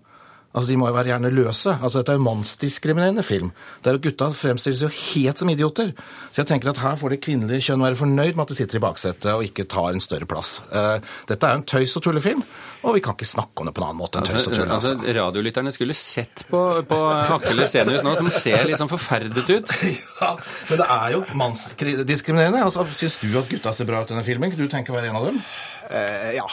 Altså, 0.54 0.70
De 0.70 0.78
må 0.78 0.86
jo 0.90 0.94
være 0.94 1.10
gjerne 1.10 1.32
løse. 1.34 1.72
Altså, 1.82 2.00
Dette 2.02 2.14
er 2.14 2.20
jo 2.20 2.26
mannsdiskriminerende 2.28 3.24
film. 3.26 3.52
Det 3.82 3.90
er 3.90 3.98
jo 3.98 4.04
Gutta 4.04 4.28
fremstilles 4.38 4.84
jo 4.86 4.90
helt 4.94 5.42
som 5.42 5.50
idioter. 5.50 5.94
Så 6.32 6.44
jeg 6.44 6.50
tenker 6.52 6.70
at 6.70 6.82
her 6.84 7.00
får 7.02 7.16
det 7.16 7.22
kvinnelige 7.26 7.66
kjønn 7.70 7.82
være 7.86 7.98
fornøyd 7.98 8.36
med 8.38 8.44
at 8.46 8.54
de 8.54 8.58
sitter 8.60 8.78
i 8.78 8.84
baksetet 8.84 9.32
og 9.34 9.44
ikke 9.48 9.66
tar 9.72 9.92
en 9.96 10.04
større 10.04 10.28
plass. 10.30 10.60
Uh, 10.70 11.00
dette 11.30 11.48
er 11.50 11.56
jo 11.58 11.62
en 11.64 11.66
tøys- 11.74 11.96
og 11.98 12.06
tullefilm, 12.06 12.44
og 12.84 12.98
vi 12.98 13.02
kan 13.06 13.18
ikke 13.18 13.26
snakke 13.32 13.64
om 13.64 13.70
det 13.70 13.74
på 13.74 13.82
en 13.82 13.88
annen 13.90 14.02
måte 14.04 14.22
enn 14.22 14.30
tøys 14.30 14.46
og 14.46 14.54
Altså, 14.54 14.60
tull. 14.62 14.72
altså, 14.78 14.94
altså. 15.00 15.16
radiolytterne 15.18 15.74
skulle 15.74 15.98
sett 15.98 16.46
på, 16.52 16.62
på 16.90 17.02
Aksel 17.40 17.64
Estenius 17.66 18.06
nå, 18.06 18.14
som 18.20 18.30
ser 18.34 18.66
litt 18.70 18.78
sånn 18.82 18.92
forferdet 18.92 19.50
ut. 19.50 19.74
Ja, 20.24 20.36
men 20.70 20.80
det 20.80 20.86
er 20.88 21.10
jo 21.18 21.24
mannsdiskriminerende. 21.36 22.62
Altså, 22.64 22.86
Syns 22.96 23.18
du 23.22 23.32
at 23.40 23.50
gutta 23.50 23.74
ser 23.76 23.90
bra 23.90 24.04
ut 24.04 24.12
i 24.12 24.14
denne 24.14 24.24
filmen? 24.28 24.52
Kan 24.54 24.62
du 24.62 24.70
tenke 24.72 24.94
å 24.94 24.96
være 24.96 25.10
en 25.12 25.18
av 25.20 25.26
dem? 25.32 25.42
Eh, 25.94 26.30
ja. 26.40 26.46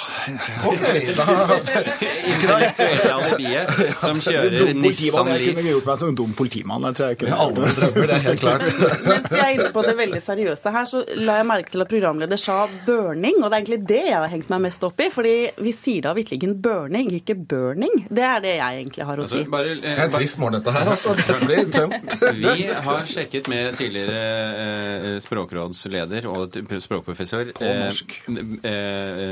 Ok, 0.68 0.82
da 1.16 1.24
Intellektuelle 2.30 3.12
alibiet 3.14 3.70
som 4.04 4.18
kjører 4.20 4.72
Nissan 4.76 5.30
Leaf. 5.30 5.40
Jeg 5.46 5.54
kunne 5.56 5.72
gjort 5.74 5.86
meg 5.88 6.00
som 6.00 6.10
en 6.12 6.18
dum 6.18 6.34
politimann. 6.36 6.84
Det 6.84 6.92
tror 6.98 7.06
jeg 7.10 7.18
ikke. 7.18 7.30
Alle 7.40 7.70
drømmer, 7.78 8.10
det 8.10 8.16
er 8.18 8.24
helt 8.26 8.42
klart. 8.42 8.66
Mens 9.08 9.28
vi 9.32 9.40
er 9.40 9.52
inne 9.56 9.68
på 9.74 9.84
det 9.86 9.94
veldig 10.00 10.20
seriøse 10.24 10.74
her, 10.74 10.88
så 10.90 11.02
la 11.20 11.38
jeg 11.40 11.48
merke 11.48 11.72
til 11.72 11.84
at 11.84 11.90
programleder 11.92 12.40
sa 12.40 12.58
burning, 12.86 13.40
og 13.40 13.48
det 13.48 13.54
er 13.56 13.62
egentlig 13.62 13.80
det 13.90 14.02
jeg 14.10 14.16
har 14.18 14.28
hengt 14.34 14.52
meg 14.52 14.64
mest 14.66 14.84
opp 14.86 15.00
i. 15.00 15.08
Fordi 15.14 15.34
vi 15.64 15.72
sier 15.76 16.04
da 16.04 16.14
vitterlig 16.16 16.52
burning, 16.60 17.10
ikke 17.20 17.38
burning. 17.40 18.04
Det 18.10 18.26
er 18.26 18.44
det 18.44 18.54
jeg 18.58 18.82
egentlig 18.84 19.08
har 19.08 19.24
å 19.24 19.26
si. 19.28 19.40
Altså, 19.40 19.54
bare, 19.56 19.74
Det 19.80 19.94
er 19.94 20.04
en 20.04 20.14
trist 20.18 20.40
morgen, 20.42 20.58
dette 20.60 20.76
her. 20.76 20.92
altså. 20.94 21.16
Det 21.20 21.38
blir 21.46 21.72
tømt. 21.74 22.18
Vi 22.40 22.68
har 22.90 23.08
sjekket 23.08 23.48
med 23.52 23.76
tidligere 23.80 24.20
eh, 24.60 25.08
språkrådsleder 25.24 26.28
og 26.30 26.60
språkprofessor 26.84 27.54
På 27.56 27.72
norsk. 27.80 28.16
eh, 28.28 28.40
eh, 28.70 29.24
eh, 29.24 29.29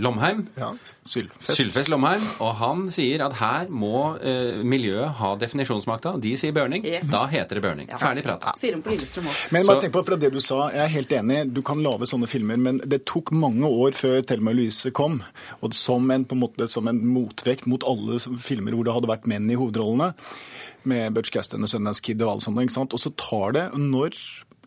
Lomheim. 0.00 0.42
Ja, 0.56 0.70
Sylfest. 1.06 1.56
Sylfest 1.58 1.90
Lomheim. 1.92 2.24
Og 2.42 2.52
han 2.60 2.86
sier 2.92 3.24
at 3.26 3.36
her 3.40 3.70
må 3.72 4.16
eh, 4.20 4.62
miljøet 4.66 5.16
ha 5.20 5.32
definisjonsmakta. 5.40 6.16
De 6.22 6.34
sier 6.38 6.54
burning. 6.56 6.84
Yes. 6.86 7.08
Da 7.12 7.24
heter 7.30 7.60
det 7.60 7.64
burning. 7.66 7.90
Ferdig 8.00 8.24
prata. 8.26 8.54
Sier 8.60 8.76
hun 8.76 8.84
på 8.84 8.94
Lillestrøm 8.94 9.30
òg. 9.30 9.44
Men 9.54 9.66
bare 9.68 9.84
tenk 9.84 9.94
på, 9.96 10.04
fra 10.06 10.18
det 10.20 10.32
du 10.34 10.40
sa, 10.42 10.66
jeg 10.74 10.84
er 10.84 10.92
helt 10.96 11.14
enig, 11.18 11.40
du 11.56 11.62
kan 11.66 11.82
lage 11.84 12.08
sånne 12.10 12.28
filmer, 12.30 12.60
men 12.60 12.80
det 12.84 13.04
tok 13.08 13.32
mange 13.36 13.68
år 13.68 13.96
før 13.96 14.20
Thelma 14.26 14.54
Louise 14.56 14.92
kom, 14.96 15.20
og 15.60 15.76
som 15.76 16.10
en, 16.12 16.26
på 16.26 16.36
en 16.36 16.42
måte, 16.44 16.68
som 16.70 16.88
en 16.90 17.00
motvekt 17.14 17.68
mot 17.70 17.84
alle 17.86 18.20
filmer 18.42 18.76
hvor 18.76 18.86
det 18.86 18.94
hadde 18.96 19.10
vært 19.10 19.30
menn 19.30 19.48
i 19.50 19.58
hovedrollene, 19.58 20.12
med 20.86 21.16
Butch 21.16 21.32
Cassidy 21.34 21.58
og 21.66 21.70
Sundance 21.70 22.02
Kid 22.04 22.20
og 22.22 22.36
alle 22.36 22.44
sånne, 22.44 22.66
ikke 22.66 22.76
sant? 22.76 22.94
og 22.94 23.02
så 23.02 23.10
tar 23.18 23.56
det 23.56 23.64
når? 23.74 24.14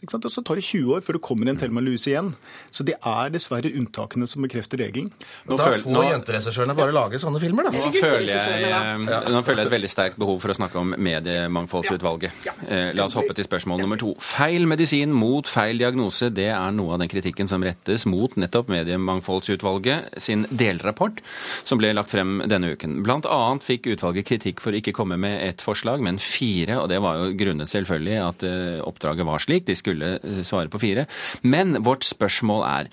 Og 0.01 0.31
så 0.31 0.41
tar 0.45 0.55
det 0.55 0.63
20 0.63 0.93
år 0.95 1.01
før 1.03 1.13
det 1.17 1.21
kommer 1.21 1.49
en 1.49 1.57
Thelma 1.59 1.81
Louise 1.83 2.07
igjen. 2.07 2.33
Så 2.71 2.85
det 2.87 2.95
er 3.03 3.29
dessverre 3.33 3.67
unntakene 3.75 4.27
som 4.27 4.41
bekrefter 4.45 4.79
regelen. 4.79 5.09
Nå 5.47 5.57
Da 5.57 5.65
føl- 5.65 5.83
får 5.83 5.91
nå- 5.91 6.03
jenteregissørene 6.11 6.75
bare 6.77 6.93
lage 6.95 7.19
sånne 7.19 7.39
filmer, 7.41 7.63
da. 7.63 7.71
Nå 7.71 7.91
føler, 7.91 8.27
jeg, 8.27 8.63
eh, 8.71 9.29
nå 9.29 9.41
føler 9.43 9.63
jeg 9.63 9.67
et 9.67 9.73
veldig 9.73 9.89
sterkt 9.91 10.17
behov 10.17 10.39
for 10.41 10.49
å 10.49 10.55
snakke 10.55 10.75
om 10.79 10.95
Mediemangfoldsutvalget. 10.97 12.31
Eh, 12.69 12.91
La 12.95 13.05
oss 13.05 13.13
hoppe 13.13 13.33
til 13.35 13.43
spørsmål 13.45 13.79
nummer 13.81 13.97
to. 13.99 14.15
Feil 14.19 14.65
medisin 14.67 15.11
mot 15.11 15.45
feil 15.47 15.77
diagnose, 15.77 16.29
det 16.33 16.47
er 16.49 16.71
noe 16.71 16.93
av 16.93 16.99
den 16.99 17.09
kritikken 17.09 17.47
som 17.49 17.61
rettes 17.61 18.05
mot 18.05 18.33
nettopp 18.35 18.67
Mediemangfoldsutvalget 18.69 20.19
sin 20.21 20.45
delrapport, 20.45 21.19
som 21.65 21.77
ble 21.81 21.91
lagt 21.93 22.11
frem 22.11 22.39
denne 22.47 22.71
uken. 22.75 23.01
Blant 23.03 23.25
annet 23.25 23.63
fikk 23.65 23.89
utvalget 23.95 24.25
kritikk 24.29 24.59
for 24.61 24.71
ikke 24.71 24.93
komme 24.93 25.17
med 25.19 25.41
ett 25.41 25.57
forslag, 25.63 26.01
men 26.01 26.17
fire, 26.17 26.77
og 26.81 26.89
det 26.89 27.01
var 27.01 27.17
jo 27.17 27.33
grunnet 27.39 27.67
selvfølgelig 27.71 28.17
at 28.29 28.43
eh, 28.47 28.79
oppdraget 28.85 29.25
var 29.25 29.39
slik. 29.39 29.65
De 29.65 29.73
skulle 29.75 29.88
eh, 29.93 30.41
svare 30.47 30.71
på 30.71 30.81
fire. 30.81 31.05
Men 31.41 31.81
vårt 31.85 32.07
spørsmål 32.07 32.65
er, 32.69 32.91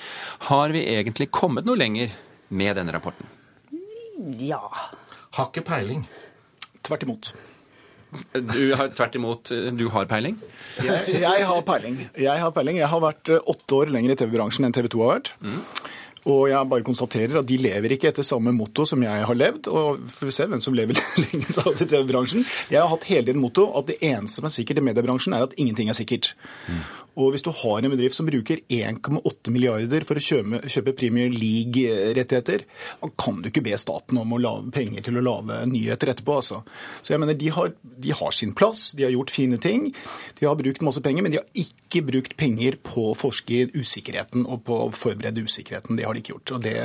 har 0.50 0.74
vi 0.74 0.84
egentlig 0.96 1.30
kommet 1.34 1.68
noe 1.68 1.78
lenger 1.78 2.14
med 2.48 2.76
denne 2.78 2.94
rapporten? 2.94 3.28
Ja. 4.40 4.62
Har 5.36 5.50
ikke 5.50 5.66
peiling. 5.66 6.06
Tvert 6.86 7.04
imot. 7.06 7.32
Du 8.32 8.74
har 8.78 8.88
tvert 8.94 9.16
imot 9.18 9.50
Du 9.76 9.88
har 9.92 10.06
peiling? 10.08 10.38
Jeg, 10.80 11.18
jeg 11.20 11.46
har 11.48 11.62
peiling. 11.66 11.98
Jeg 12.16 12.40
har 12.40 12.52
peiling. 12.54 12.78
Jeg 12.80 12.88
har 12.92 13.02
vært 13.02 13.32
eh, 13.34 13.50
åtte 13.52 13.82
år 13.82 13.92
lenger 13.92 14.14
i 14.14 14.18
TV-bransjen 14.22 14.68
enn 14.68 14.76
TV 14.76 14.88
2 14.94 15.02
har 15.04 15.18
vært. 15.18 15.32
Mm. 15.42 15.60
Og 16.26 16.48
jeg 16.50 16.68
bare 16.70 16.86
konstaterer 16.86 17.38
at 17.40 17.46
de 17.46 17.58
lever 17.60 17.94
ikke 17.94 18.10
etter 18.10 18.26
samme 18.26 18.54
motto 18.54 18.86
som 18.88 19.02
jeg 19.04 19.26
har 19.28 19.38
levd. 19.38 19.70
Og 19.70 20.04
får 20.10 20.30
vi 20.30 20.34
se 20.34 20.46
hvem 20.50 20.62
som 20.64 20.76
lever 20.76 20.98
lengst 21.24 21.62
av 21.62 21.76
TV-bransjen. 21.78 22.46
Jeg 22.72 22.82
har 22.82 22.90
hatt 22.90 23.08
hele 23.10 23.28
tiden 23.28 23.42
motto 23.42 23.68
at 23.78 23.92
det 23.92 24.00
eneste 24.02 24.40
som 24.40 24.48
er 24.48 24.54
sikkert 24.56 24.82
i 24.82 24.86
mediebransjen, 24.88 25.36
er 25.36 25.46
at 25.46 25.54
ingenting 25.60 25.92
er 25.92 25.98
sikkert. 25.98 26.32
Og 27.16 27.32
hvis 27.32 27.44
du 27.46 27.50
har 27.62 27.80
en 27.80 27.92
bedrift 27.92 28.18
som 28.18 28.28
bruker 28.28 28.60
1,8 28.68 29.52
milliarder 29.54 30.04
for 30.08 30.20
å 30.20 30.22
kjøpe, 30.22 30.60
kjøpe 30.68 30.92
Premier 30.98 31.32
League-rettigheter, 31.32 32.66
kan 33.16 33.40
du 33.40 33.48
ikke 33.48 33.64
be 33.64 33.76
staten 33.80 34.20
om 34.20 34.34
å 34.36 34.40
lave 34.42 34.72
penger 34.74 35.06
til 35.06 35.20
å 35.20 35.24
lage 35.24 35.62
nyheter 35.70 36.12
etterpå. 36.12 36.36
Altså. 36.42 36.60
Så 37.00 37.14
jeg 37.14 37.22
mener, 37.22 37.38
de 37.38 37.48
har, 37.56 37.72
de 37.80 38.12
har 38.18 38.36
sin 38.36 38.52
plass, 38.56 38.90
de 38.98 39.06
har 39.06 39.14
gjort 39.14 39.32
fine 39.32 39.60
ting. 39.62 39.88
De 40.36 40.48
har 40.48 40.58
brukt 40.60 40.84
masse 40.84 41.00
penger, 41.04 41.24
men 41.24 41.32
de 41.32 41.40
har 41.40 41.48
ikke 41.56 42.04
brukt 42.04 42.36
penger 42.36 42.76
på 42.84 43.08
å 43.12 43.16
forske 43.16 43.62
i 43.62 43.70
usikkerheten 43.72 44.44
og 44.44 44.66
på 44.66 44.76
å 44.84 44.90
forberede 44.92 45.44
usikkerheten. 45.46 45.96
Det 45.96 46.04
har 46.04 46.16
de 46.16 46.24
ikke 46.24 46.34
gjort. 46.34 46.56
og 46.58 46.66
det 46.66 46.76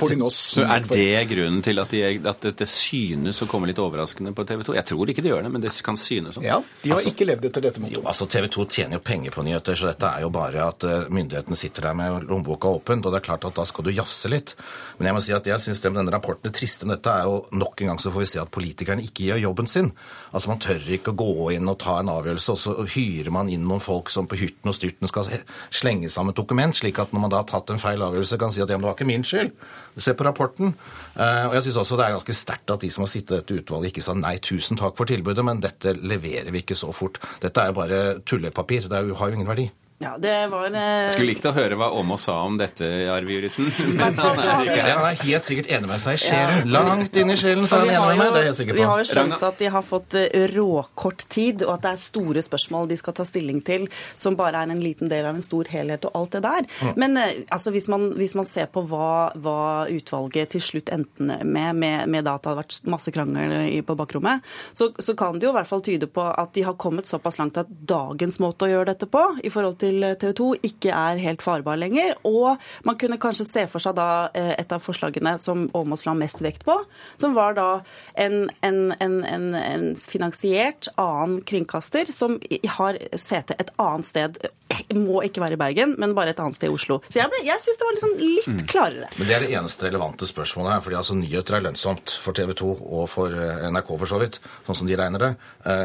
får 0.00 0.14
de 0.14 0.18
nå 0.22 0.30
Så 0.32 0.64
er 0.64 0.86
det 0.88 1.24
grunnen 1.34 1.60
til 1.66 1.82
at, 1.82 1.92
de, 1.92 2.16
at 2.32 2.48
det 2.62 2.68
synes 2.70 3.42
å 3.44 3.50
komme 3.50 3.68
litt 3.68 3.80
overraskende 3.82 4.32
på 4.36 4.46
TV 4.48 4.64
2? 4.70 4.78
Jeg 4.80 4.88
tror 4.88 5.12
ikke 5.12 5.26
det 5.26 5.34
gjør 5.34 5.44
det, 5.44 5.52
men 5.52 5.64
det 5.64 5.74
kan 5.84 6.00
synes 6.00 6.38
sånn. 6.38 6.48
Ja, 6.48 6.60
de 6.82 6.94
har 6.94 7.12
ikke 7.12 7.28
levd 7.28 7.50
etter 7.50 7.68
dette 7.68 7.92
Jo, 7.92 8.02
altså 8.08 8.28
TV 8.30 8.48
2 8.56 8.68
tjener 8.70 8.98
jo 8.98 9.04
penger 9.04 9.34
på 9.34 9.44
nyheter, 9.50 9.76
så 9.76 9.90
dette 9.90 10.08
er 10.08 10.24
jo 10.24 10.30
bare 10.32 10.62
at 10.70 10.86
eh, 10.86 11.08
myndighetene 11.12 11.58
sitter 11.58 11.88
der 11.88 11.96
med 11.98 12.28
lommeboka 12.30 12.70
åpent, 12.78 13.04
og 13.04 13.12
det 13.12 13.20
er 13.20 13.26
klart 13.26 13.44
at 13.48 13.58
da 13.58 13.66
skal 13.68 13.86
du 13.86 13.92
jafse 13.92 14.30
litt. 14.30 14.54
Men 14.98 15.10
jeg 15.10 15.16
må 15.16 15.22
si 15.24 15.34
at 15.36 15.50
jeg 15.50 15.62
syns 15.62 15.82
denne 15.84 16.06
rapporten 16.08 16.48
det 16.48 16.54
triste 16.56 16.86
med 16.88 16.98
dette 16.98 17.12
er 17.12 17.28
jo 17.28 17.42
nok 17.52 17.82
en 17.82 17.92
gang 17.92 18.00
så 18.00 18.12
får 18.14 18.24
vi 18.24 18.30
se 18.30 18.40
at 18.42 18.52
politikerne 18.54 19.04
ikke 19.04 19.28
gjør 19.28 19.42
jobben 19.44 19.68
sin. 19.70 19.92
Altså 20.30 20.52
Man 20.52 20.62
tør 20.62 20.88
ikke 20.96 21.12
å 21.12 21.18
gå 21.20 21.50
inn 21.56 21.68
og 21.68 21.78
ta 21.82 21.98
en 22.00 22.12
avgjørelse, 22.12 22.54
og 22.54 22.60
så 22.62 22.88
hyrer 22.96 23.32
man 23.34 23.50
inn 23.52 23.66
noen 23.66 23.82
folk 23.84 24.12
som 24.12 24.28
på 24.30 24.38
hyrten 24.40 24.72
og 24.72 24.76
styrten 24.76 25.10
skal 25.10 25.28
slenge 25.74 26.10
sammen 26.12 26.34
et 26.34 26.40
dokument, 26.40 26.76
slik 26.76 27.00
at 27.02 27.12
når 27.12 27.26
man 27.26 27.34
da 27.34 27.42
har 27.42 27.50
tatt 27.50 27.74
en 27.74 27.82
feil 27.82 28.02
avgjørelse, 28.06 28.40
kan 28.40 28.54
si 28.54 28.62
at 28.62 28.70
ja, 28.70 28.78
men 28.78 28.86
det 28.86 28.92
var 28.92 28.98
ikke 28.98 29.10
min 29.10 29.26
skyld. 29.26 29.52
Se 30.00 30.14
på 30.16 30.26
rapporten. 30.26 30.74
Eh, 31.14 31.44
og 31.48 31.56
jeg 31.58 31.68
syns 31.68 31.80
også 31.82 31.98
det 32.00 32.06
er 32.06 32.16
ganske 32.16 32.36
sterkt 32.36 32.74
at 32.74 32.84
de 32.84 32.90
som 32.92 33.04
har 33.04 33.12
sittet 33.12 33.34
i 33.34 33.40
dette 33.40 33.58
utvalget, 33.60 33.92
ikke 33.92 34.04
sa 34.04 34.16
nei, 34.16 34.36
tusen 34.42 34.80
takk 34.80 34.96
for 34.98 35.10
tilbudet, 35.10 35.44
men 35.46 35.62
dette 35.62 35.94
leverer 35.98 36.50
vi 36.54 36.64
ikke 36.64 36.78
så 36.78 36.92
fort. 36.96 37.20
Dette 37.42 37.62
er 37.62 37.72
jo 37.72 37.78
bare 37.80 38.00
tullepapir. 38.24 38.88
Det 38.90 39.04
har 39.04 39.30
jo 39.30 39.38
ingen 39.38 39.50
verdi. 39.50 39.70
Ja, 40.02 40.14
det 40.18 40.46
var... 40.46 40.64
Eh... 40.72 40.80
Jeg 40.80 41.12
skulle 41.12 41.28
likt 41.28 41.44
å 41.44 41.50
høre 41.52 41.76
hva 41.76 41.90
Åmås 41.92 42.22
sa 42.24 42.38
om 42.40 42.54
dette, 42.56 42.86
Arve 43.12 43.34
Juritzen. 43.34 43.66
Men 43.98 44.14
han 44.16 44.38
er 44.40 44.62
ikke 44.64 44.76
her. 44.78 44.94
Han 44.96 45.08
er 45.10 45.18
helt 45.26 45.44
sikkert 45.44 45.66
enig 45.76 45.90
med 45.90 46.00
seg 46.00 46.16
i 46.16 46.20
sjelen. 46.22 46.62
Ja. 46.62 46.70
Langt 46.72 47.18
inn 47.20 47.28
i 47.28 47.36
sjelen 47.36 47.66
så 47.68 47.82
er 47.82 47.90
han 47.90 47.90
enig 47.98 48.14
med 48.16 48.22
meg. 48.22 48.30
Det 48.32 48.40
er 48.40 48.48
jeg 48.48 48.56
sikker 48.62 48.78
på. 48.78 48.78
Vi 48.78 48.86
har 48.88 49.02
jo 49.02 49.08
skjønt 49.10 49.44
at 49.50 49.60
de 49.60 49.68
har 49.74 49.84
fått 49.84 50.16
råkort 50.54 51.24
tid, 51.28 51.64
og 51.66 51.74
at 51.74 51.84
det 51.84 51.92
er 51.92 52.00
store 52.00 52.44
spørsmål 52.46 52.88
de 52.88 52.96
skal 52.96 53.16
ta 53.18 53.26
stilling 53.28 53.58
til, 53.66 53.84
som 54.16 54.38
bare 54.40 54.62
er 54.64 54.72
en 54.72 54.80
liten 54.80 55.12
del 55.12 55.28
av 55.28 55.36
en 55.36 55.44
stor 55.44 55.68
helhet 55.68 56.08
og 56.08 56.16
alt 56.22 56.38
det 56.38 56.42
der. 56.48 56.70
Mm. 56.80 56.94
Men 57.04 57.20
altså, 57.26 57.74
hvis, 57.76 57.90
man, 57.92 58.08
hvis, 58.16 58.38
man, 58.40 58.48
ser 58.48 58.72
på 58.72 58.86
hva, 58.88 59.12
hva, 59.36 59.58
utvalget 59.92 60.54
til 60.56 60.64
slutt 60.64 60.94
endte 60.96 61.42
med, 61.44 61.76
med, 61.76 62.08
med 62.08 62.24
da 62.24 62.38
at 62.38 62.46
det 62.46 62.54
hadde 62.54 62.62
vært 62.62 62.90
masse 62.96 63.12
krangel 63.12 63.84
på 63.84 64.00
bakrommet, 64.00 64.48
så, 64.72 64.88
så 64.96 65.12
kan 65.12 65.36
det 65.36 65.50
jo 65.50 65.52
i 65.52 65.58
hvert 65.60 65.68
fall 65.74 65.84
tyde 65.84 66.08
på 66.08 66.24
at 66.24 66.56
de 66.56 66.64
har 66.64 66.80
kommet 66.80 67.12
såpass 67.12 67.36
langt 67.36 67.60
at 67.60 67.68
dagens 67.68 68.40
måte 68.40 68.64
å 68.64 68.72
gjøre 68.72 68.94
dette 68.94 69.12
på, 69.12 69.26
i 69.44 69.52
forhold 69.52 69.76
til 69.84 69.89
TV 70.20 70.34
2 70.38 70.48
ikke 70.70 70.94
er 70.94 71.20
helt 71.22 71.42
farbar 71.44 71.80
lenger. 71.80 72.14
Og 72.28 72.60
man 72.86 72.98
kunne 73.00 73.18
kanskje 73.20 73.48
se 73.48 73.66
for 73.70 73.82
seg 73.82 73.96
da 73.98 74.28
et 74.34 74.72
av 74.72 74.82
forslagene 74.84 75.36
som 75.42 75.66
Åmås 75.76 76.06
la 76.06 76.14
mest 76.18 76.42
vekt 76.44 76.64
på, 76.68 76.76
som 77.20 77.34
var 77.36 77.56
da 77.58 77.68
en, 78.14 78.46
en, 78.66 78.80
en, 79.00 79.18
en 79.58 79.86
finansiert 79.98 80.90
annen 81.00 81.40
kringkaster 81.46 82.10
som 82.14 82.38
har 82.76 82.98
sete 83.18 83.56
et 83.58 83.74
annet 83.80 84.08
sted. 84.08 84.40
Må 85.06 85.22
ikke 85.26 85.42
være 85.42 85.56
i 85.56 85.60
Bergen, 85.60 85.94
men 86.00 86.14
bare 86.16 86.34
et 86.34 86.40
annet 86.42 86.58
sted 86.58 86.70
i 86.70 86.74
Oslo. 86.74 87.00
Så 87.08 87.20
jeg, 87.20 87.30
ble, 87.32 87.42
jeg 87.46 87.62
syns 87.62 87.80
det 87.80 87.86
var 87.86 87.96
liksom 87.96 88.14
litt 88.20 88.64
klarere. 88.70 89.10
Men 89.18 89.28
Det 89.28 89.36
er 89.36 89.44
det 89.44 89.52
eneste 89.58 89.88
relevante 89.88 90.28
spørsmålet 90.28 90.74
her. 90.74 90.84
fordi 90.84 90.98
altså 91.00 91.16
Nyheter 91.18 91.58
er 91.58 91.66
lønnsomt 91.66 92.14
for 92.22 92.36
TV 92.36 92.54
2 92.58 92.70
og 92.78 93.08
for 93.10 93.34
NRK, 93.70 93.90
for 94.02 94.10
så 94.10 94.20
vidt, 94.22 94.40
sånn 94.66 94.80
som 94.82 94.90
de 94.90 94.98
regner 94.98 95.24
det. 95.24 95.30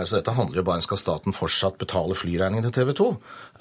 Så 0.05 0.17
dette 0.17 0.35
handler 0.35 0.61
jo 0.61 0.65
bare 0.67 0.81
om 0.81 0.85
skal 0.85 1.01
staten 1.01 1.35
fortsatt 1.35 1.79
betale 1.81 2.17
flyregningen 2.17 2.67
til 2.67 2.75
TV 2.79 2.93
2. 2.97 3.09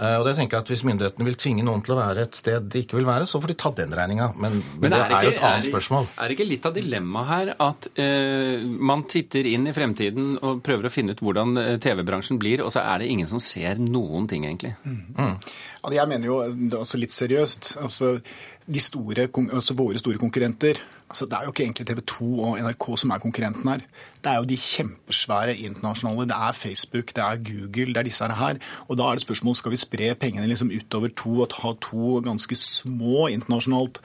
Og 0.04 0.24
det 0.26 0.34
tenker 0.38 0.58
jeg 0.58 0.64
at 0.64 0.70
Hvis 0.72 0.82
myndighetene 0.86 1.28
vil 1.28 1.36
tvinge 1.38 1.64
noen 1.66 1.82
til 1.84 1.94
å 1.94 2.00
være 2.00 2.24
et 2.26 2.38
sted 2.38 2.64
de 2.72 2.82
ikke 2.82 2.98
vil 2.98 3.06
være, 3.06 3.28
så 3.30 3.38
får 3.42 3.52
de 3.52 3.58
ta 3.62 3.70
den 3.76 3.94
regninga. 3.94 4.32
Men, 4.34 4.58
men, 4.58 4.80
men, 4.82 4.94
det 4.94 5.00
er, 5.00 5.12
ikke, 5.12 5.24
jo 5.28 5.34
et 5.34 5.44
annet 5.50 5.68
spørsmål. 5.68 6.08
Er 6.18 6.30
det 6.30 6.38
ikke 6.38 6.48
litt 6.48 6.68
av 6.68 6.74
dilemmaet 6.76 7.30
her 7.30 7.52
at 7.62 7.88
uh, 7.98 8.64
man 8.90 9.04
titter 9.10 9.46
inn 9.48 9.68
i 9.70 9.74
fremtiden 9.76 10.34
og 10.40 10.62
prøver 10.66 10.88
å 10.88 10.92
finne 10.92 11.14
ut 11.14 11.22
hvordan 11.24 11.60
TV-bransjen 11.82 12.40
blir, 12.42 12.64
og 12.64 12.72
så 12.74 12.82
er 12.84 13.02
det 13.02 13.10
ingen 13.12 13.30
som 13.30 13.42
ser 13.42 13.80
noen 13.80 14.28
ting, 14.30 14.48
egentlig? 14.48 14.74
Mm. 14.84 15.13
Mm. 15.18 15.36
Altså, 15.82 15.94
jeg 15.94 16.08
mener 16.10 16.26
jo 16.26 16.40
altså 16.78 16.98
litt 16.98 17.12
seriøst. 17.12 17.76
altså 17.80 18.18
store, 18.80 19.28
altså 19.52 19.74
våre 19.76 19.98
store 20.00 20.18
konkurrenter 20.18 20.80
altså 21.10 21.26
Det 21.26 21.36
er 21.36 21.44
jo 21.44 21.52
ikke 21.52 21.62
egentlig 21.62 21.86
TV 21.86 22.00
2 22.06 22.28
og 22.40 22.58
NRK 22.58 22.86
som 22.98 23.10
er 23.10 23.22
konkurrenten 23.22 23.68
her. 23.68 23.82
Det 24.24 24.32
er 24.32 24.40
jo 24.40 24.48
de 24.48 24.56
kjempesvære 24.56 25.56
internasjonale. 25.68 26.24
Det 26.30 26.36
er 26.48 26.56
Facebook, 26.56 27.12
det 27.16 27.24
er 27.24 27.42
Google, 27.44 27.92
det 27.92 28.00
er 28.00 28.08
disse 28.08 28.28
her. 28.40 28.60
Og 28.88 28.96
da 28.98 29.08
er 29.10 29.18
det 29.18 29.24
spørsmål 29.26 29.56
skal 29.58 29.74
vi 29.74 29.80
spre 29.80 30.14
pengene 30.16 30.48
liksom 30.48 30.72
utover 30.72 31.12
to 31.12 31.34
og 31.44 31.50
ta 31.52 31.74
to 31.84 32.20
ganske 32.24 32.56
små 32.56 33.26
internasjonalt, 33.34 34.00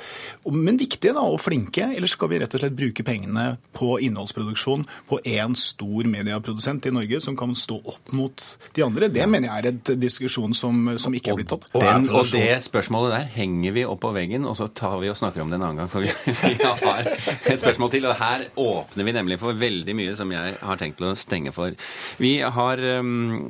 men 0.52 0.80
viktige 0.80 1.14
da, 1.16 1.24
og 1.24 1.40
flinke, 1.40 1.88
eller 1.96 2.10
skal 2.12 2.32
vi 2.32 2.42
rett 2.42 2.56
og 2.56 2.64
slett 2.64 2.76
bruke 2.76 3.06
pengene 3.08 3.46
på 3.78 3.96
innholdsproduksjon 4.04 4.86
på 5.10 5.22
én 5.24 5.56
stor 5.60 6.10
medieprodusent 6.10 6.90
i 6.90 6.94
Norge 6.94 7.22
som 7.24 7.38
kan 7.40 7.56
stå 7.56 7.80
opp 7.80 8.14
mot 8.16 8.46
de 8.76 8.84
andre? 8.86 9.10
Det 9.14 9.28
mener 9.30 9.50
jeg 9.50 9.64
er 9.64 9.72
et 9.72 9.94
diskusjon 10.02 10.56
som, 10.58 10.92
som 11.00 11.16
ikke 11.16 11.32
er 11.32 11.40
blitt 11.40 11.52
tatt. 11.54 11.70
Og, 11.72 11.86
Den, 11.86 12.10
og 12.12 12.28
det 12.34 12.60
spørsmålet 12.68 13.16
der 13.16 13.32
henger 13.40 13.78
vi 13.78 13.88
opp 13.88 14.04
på 14.04 14.14
veggen, 14.16 14.48
og 14.50 14.58
så 14.60 14.68
tar 14.68 15.00
vi 15.02 15.12
og 15.12 15.18
snakker 15.20 15.46
om 15.46 15.52
det 15.52 15.60
en 15.60 15.68
annen 15.70 15.84
gang. 15.84 15.92
for 15.92 16.04
vi, 16.04 16.12
vi 16.60 16.60
har 16.60 17.10
et 17.10 17.64
spørsmål 17.64 17.96
til, 17.96 18.10
og 18.10 18.20
her 18.20 18.48
åpner 18.60 19.08
vi 19.08 19.16
nemlig 19.16 19.40
for 19.42 19.56
veldig 19.60 19.96
mye 19.96 20.09
som 20.18 20.32
jeg 20.34 20.56
har 20.62 20.80
tenkt 20.82 21.04
å 21.06 21.16
stenge 21.18 21.54
for. 21.56 21.76
Vi 22.22 22.38
har 22.42 22.86
um, 23.02 23.50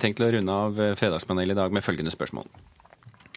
tenkt 0.00 0.22
å 0.24 0.30
runde 0.34 0.60
av 0.68 0.80
Fredagspanelet 0.98 1.56
i 1.56 1.60
dag 1.62 1.74
med 1.74 1.84
følgende 1.84 2.14
spørsmål. 2.14 2.48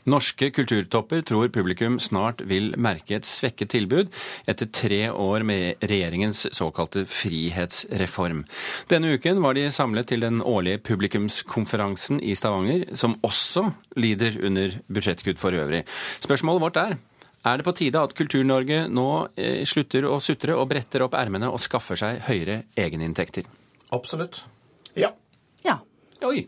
Norske 0.07 0.47
kulturtopper 0.55 1.21
tror 1.27 1.49
publikum 1.51 1.97
snart 1.99 2.39
vil 2.47 2.71
merke 2.79 3.17
et 3.17 3.27
svekket 3.27 3.73
tilbud 3.73 4.13
etter 4.47 4.69
tre 4.71 5.01
år 5.11 5.43
med 5.47 5.83
regjeringens 5.83 6.45
såkalte 6.55 7.03
frihetsreform. 7.11 8.45
Denne 8.87 9.11
uken 9.17 9.41
var 9.43 9.57
de 9.57 9.67
samlet 9.73 10.07
til 10.13 10.23
den 10.23 10.39
årlige 10.39 10.79
publikumskonferansen 10.87 12.21
i 12.23 12.37
Stavanger, 12.39 12.87
som 12.95 13.17
også 13.27 13.67
lider 13.99 14.39
under 14.47 14.79
budsjettkutt 14.87 15.43
for 15.43 15.55
øvrig. 15.59 15.83
Spørsmålet 16.23 16.63
vårt 16.63 16.81
er 16.85 16.97
er 17.47 17.61
det 17.61 17.67
på 17.67 17.75
tide 17.77 18.01
at 18.01 18.13
Kultur-Norge 18.17 18.83
nå 18.91 19.07
eh, 19.35 19.63
slutter 19.67 20.07
å 20.09 20.19
sutre 20.23 20.55
og 20.57 20.67
bretter 20.71 21.05
opp 21.05 21.17
ermene 21.19 21.49
og 21.51 21.61
skaffer 21.61 21.99
seg 21.99 22.21
høyere 22.27 22.61
egeninntekter? 22.77 23.47
Absolutt. 23.95 24.41
Ja. 24.97 25.13
Ja. 25.65 25.79
Oi. 26.27 26.47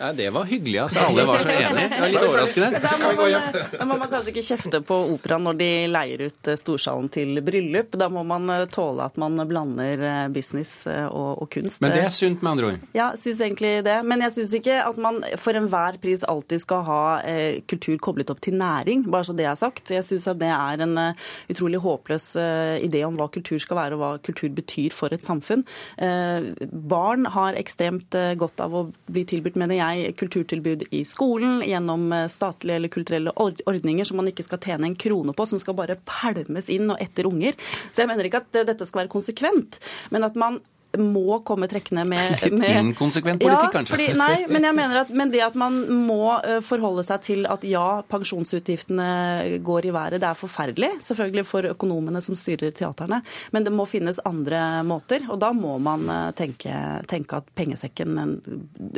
Ja, 0.00 0.12
Det 0.16 0.30
var 0.32 0.44
hyggelig 0.48 0.78
at 0.78 0.96
alle 0.96 1.26
var 1.28 1.38
så 1.38 1.48
enige. 1.52 1.88
Det 1.92 2.00
var 2.00 2.08
litt 2.08 2.24
overraskende. 2.24 2.80
Da 2.80 2.92
må, 3.02 3.10
man, 3.20 3.58
da 3.78 3.86
må 3.88 3.96
man 4.00 4.08
kanskje 4.08 4.32
ikke 4.32 4.44
kjefte 4.46 4.80
på 4.86 4.96
operaen 5.12 5.44
når 5.44 5.58
de 5.60 5.68
leier 5.92 6.22
ut 6.30 6.48
eh, 6.48 6.56
storsalen 6.56 7.10
til 7.12 7.42
bryllup. 7.44 7.98
Da 8.00 8.08
må 8.12 8.22
man 8.24 8.48
eh, 8.54 8.64
tåle 8.72 9.04
at 9.04 9.18
man 9.20 9.36
blander 9.50 10.04
eh, 10.08 10.22
business 10.32 10.86
og, 10.88 11.42
og 11.44 11.50
kunst. 11.52 11.82
Men 11.84 11.92
det 11.92 12.06
er 12.06 12.14
sunt, 12.16 12.40
med 12.40 12.52
andre 12.54 12.70
ord? 12.70 12.86
Ja, 12.96 13.10
syns 13.20 13.42
egentlig 13.44 13.74
det. 13.84 13.98
Men 14.08 14.24
jeg 14.24 14.34
syns 14.38 14.54
ikke 14.56 14.78
at 14.86 15.00
man 15.04 15.20
for 15.40 15.60
enhver 15.60 16.00
pris 16.00 16.24
alltid 16.24 16.64
skal 16.64 16.84
ha 16.88 17.02
eh, 17.28 17.60
kultur 17.68 18.00
koblet 18.00 18.32
opp 18.32 18.40
til 18.40 18.56
næring, 18.56 19.04
bare 19.12 19.28
så 19.28 19.36
det 19.36 19.50
er 19.50 19.60
sagt. 19.60 19.92
Jeg 19.92 20.06
syns 20.08 20.30
at 20.32 20.40
det 20.40 20.48
er 20.48 20.80
en 20.86 20.96
uh, 20.96 21.28
utrolig 21.52 21.80
håpløs 21.84 22.30
uh, 22.40 22.80
idé 22.80 23.02
om 23.04 23.20
hva 23.20 23.28
kultur 23.32 23.60
skal 23.60 23.82
være, 23.82 23.98
og 23.98 24.00
hva 24.00 24.10
kultur 24.24 24.48
betyr 24.56 24.96
for 24.96 25.12
et 25.12 25.26
samfunn. 25.26 25.66
Uh, 26.00 26.56
barn 26.70 27.28
har 27.36 27.58
ekstremt 27.60 28.16
godt 28.40 28.64
av 28.64 28.74
å 28.74 28.86
bli 29.12 29.26
tilbudt, 29.28 29.58
mener 29.60 29.76
jeg, 29.76 29.89
jeg 29.98 30.16
kulturtilbud 30.20 30.86
i 30.94 31.02
skolen 31.08 31.60
gjennom 31.66 32.08
eh, 32.16 32.26
statlige 32.30 32.80
eller 32.80 32.92
kulturelle 32.92 33.34
ordninger 33.36 34.08
som 34.08 34.20
man 34.20 34.30
ikke 34.30 34.46
skal 34.46 34.62
tjene 34.62 34.90
en 34.90 34.98
krone 34.98 35.34
på, 35.36 35.46
som 35.46 35.60
skal 35.62 35.76
bare 35.78 35.98
pælmes 36.08 36.70
inn 36.72 36.90
og 36.92 37.00
etter 37.02 37.28
unger. 37.30 37.56
Så 37.92 38.04
jeg 38.04 38.12
mener 38.12 38.28
ikke 38.28 38.42
at 38.44 38.60
dette 38.70 38.88
skal 38.88 39.04
være 39.04 39.14
konsekvent, 39.14 39.80
men 40.14 40.26
at 40.26 40.38
man 40.38 40.60
må 40.98 41.40
komme 41.46 41.68
trekkende 41.70 42.04
med, 42.08 42.40
med 42.60 42.78
inkonsekvent 42.90 43.42
politikk, 43.42 43.68
ja, 43.68 43.74
kanskje? 43.74 43.94
Fordi, 43.94 44.08
nei, 44.18 44.46
men 44.50 44.66
jeg 44.66 44.76
mener 44.76 45.02
at 45.04 45.12
men 45.14 45.30
det 45.32 45.42
at 45.44 45.58
man 45.58 45.76
må 46.06 46.34
eh, 46.38 46.58
forholde 46.64 47.04
seg 47.06 47.22
til 47.26 47.46
at 47.50 47.64
ja, 47.68 48.00
pensjonsutgiftene 48.10 49.60
går 49.66 49.90
i 49.90 49.94
været, 49.94 50.20
det 50.22 50.28
er 50.30 50.38
forferdelig. 50.38 50.92
Selvfølgelig 51.06 51.46
for 51.48 51.70
økonomene 51.70 52.22
som 52.24 52.38
styrer 52.38 52.74
teaterne. 52.76 53.20
Men 53.54 53.66
det 53.66 53.74
må 53.74 53.86
finnes 53.88 54.20
andre 54.26 54.82
måter. 54.86 55.26
Og 55.30 55.38
da 55.42 55.52
må 55.56 55.76
man 55.82 56.06
eh, 56.10 56.26
tenke, 56.38 56.74
tenke 57.10 57.40
at 57.40 57.50
pengesekken 57.56 58.18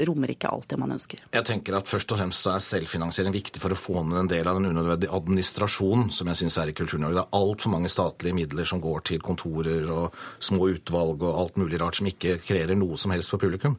rommer 0.08 0.32
ikke 0.32 0.50
alt 0.52 0.70
det 0.72 0.80
man 0.80 0.94
ønsker. 0.96 1.24
Jeg 1.32 1.48
tenker 1.48 1.78
at 1.78 1.90
Først 1.92 2.12
og 2.14 2.16
fremst 2.16 2.46
så 2.46 2.54
er 2.54 2.62
selvfinansiering 2.64 3.34
viktig 3.34 3.60
for 3.60 3.74
å 3.74 3.76
få 3.76 4.00
ned 4.06 4.22
en 4.22 4.30
del 4.30 4.48
av 4.48 4.56
den 4.56 4.70
unødvendige 4.70 5.12
administrasjonen 5.12 6.08
som 6.14 6.30
jeg 6.30 6.40
synes 6.40 6.56
er 6.62 6.70
i 6.72 6.76
Kultur-Norge. 6.76 7.18
Det 7.18 7.24
er 7.26 7.40
altfor 7.42 7.74
mange 7.74 7.90
statlige 7.92 8.36
midler 8.38 8.68
som 8.68 8.80
går 8.80 9.04
til 9.10 9.20
kontorer 9.24 9.90
og 9.92 10.16
små 10.42 10.70
utvalg 10.72 11.26
og 11.26 11.40
alt 11.42 11.60
mulig 11.60 11.81
rart 11.82 11.98
som 12.00 12.08
ikke 12.08 12.38
kreerer 12.46 12.78
noe 12.78 12.96
som 13.00 13.12
helst 13.14 13.34
for 13.34 13.42
publikum. 13.42 13.76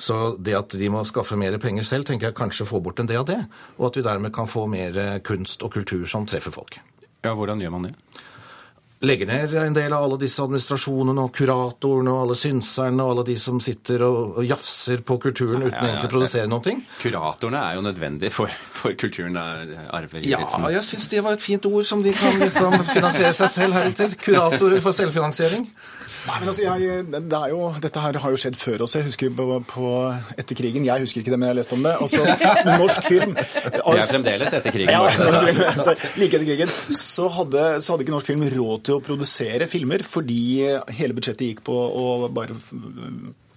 Så 0.00 0.36
det 0.40 0.56
at 0.56 0.72
de 0.80 0.88
må 0.88 1.02
skaffe 1.04 1.36
mer 1.36 1.58
penger 1.60 1.84
selv, 1.84 2.08
tenker 2.08 2.30
jeg 2.30 2.38
kanskje 2.38 2.68
får 2.68 2.80
bort 2.86 3.02
en 3.02 3.10
del 3.10 3.20
av 3.20 3.28
det. 3.28 3.40
Og 3.76 3.90
at 3.90 4.00
vi 4.00 4.06
dermed 4.06 4.32
kan 4.32 4.48
få 4.48 4.64
mer 4.70 4.96
kunst 5.26 5.66
og 5.66 5.74
kultur 5.76 6.06
som 6.08 6.24
treffer 6.28 6.54
folk. 6.54 6.80
Ja, 7.20 7.34
Hvordan 7.36 7.60
gjør 7.60 7.74
man 7.76 7.90
det? 7.90 7.94
Legger 9.00 9.26
ned 9.26 9.54
en 9.56 9.72
del 9.72 9.94
av 9.96 10.02
alle 10.04 10.18
disse 10.20 10.42
administrasjonene 10.44 11.22
og 11.24 11.30
kuratorene 11.32 12.12
og 12.12 12.18
alle 12.26 12.34
synserne 12.36 13.00
og 13.00 13.14
alle 13.14 13.22
de 13.30 13.36
som 13.40 13.56
sitter 13.64 14.02
og, 14.04 14.34
og 14.42 14.44
jafser 14.44 15.00
på 15.08 15.16
kulturen 15.22 15.62
uten 15.62 15.72
Ja, 15.72 15.78
ja, 15.78 15.86
ja. 15.86 15.92
egentlig 15.94 16.10
å 16.10 16.12
produsere 16.12 16.50
noe. 16.52 16.74
Kuratorene 17.00 17.62
er 17.64 17.78
jo 17.78 17.84
nødvendig 17.86 18.32
for, 18.34 18.52
for 18.80 18.96
kulturen. 19.00 19.38
Da, 19.38 19.86
Arve 19.96 20.20
Ja, 20.28 20.42
jeg 20.76 20.84
syns 20.84 21.08
det 21.08 21.24
var 21.24 21.38
et 21.38 21.44
fint 21.44 21.64
ord 21.70 21.88
som 21.88 22.04
de 22.04 22.12
kan 22.12 22.36
liksom 22.44 22.76
finansiere 22.90 23.32
seg 23.40 23.52
selv 23.54 23.78
heretter. 23.80 24.18
Kuratorer 24.20 24.84
for 24.84 24.96
selvfinansiering. 24.96 25.64
Nei, 26.28 26.36
men 26.42 26.50
altså, 26.50 26.62
jeg, 26.66 27.04
det 27.08 27.38
er 27.38 27.52
jo, 27.52 27.60
Dette 27.80 28.02
her 28.04 28.18
har 28.22 28.34
jo 28.34 28.40
skjedd 28.40 28.58
før 28.60 28.84
også. 28.84 29.00
Jeg 29.00 29.08
husker 29.08 29.32
på, 29.36 29.46
på 29.70 29.90
etter 30.36 30.58
krigen. 30.58 30.84
Jeg 30.84 31.04
husker 31.06 31.22
ikke 31.22 31.32
det, 31.32 31.38
men 31.40 31.48
jeg 31.48 31.54
har 31.54 31.60
lest 31.60 31.74
om 31.76 31.86
det. 31.86 31.94
Altså, 32.04 32.24
norsk 32.68 33.08
film 33.08 33.36
Det 33.76 33.80
er 33.80 34.08
fremdeles 34.12 34.56
etter 34.60 34.74
krigen. 34.74 34.92
Ja, 34.92 35.04
altså, 35.72 35.96
like 36.20 36.36
etter 36.36 36.48
krigen. 36.48 36.74
Så 37.00 37.30
hadde, 37.38 37.66
så 37.80 37.94
hadde 37.94 38.06
ikke 38.06 38.16
norsk 38.16 38.32
film 38.32 38.44
råd 38.56 38.86
til 38.88 38.98
å 38.98 39.04
produsere 39.04 39.70
filmer 39.70 40.04
fordi 40.06 40.42
hele 40.98 41.16
budsjettet 41.16 41.46
gikk 41.54 41.64
på 41.70 41.76
å 41.76 42.28
bare 42.34 42.58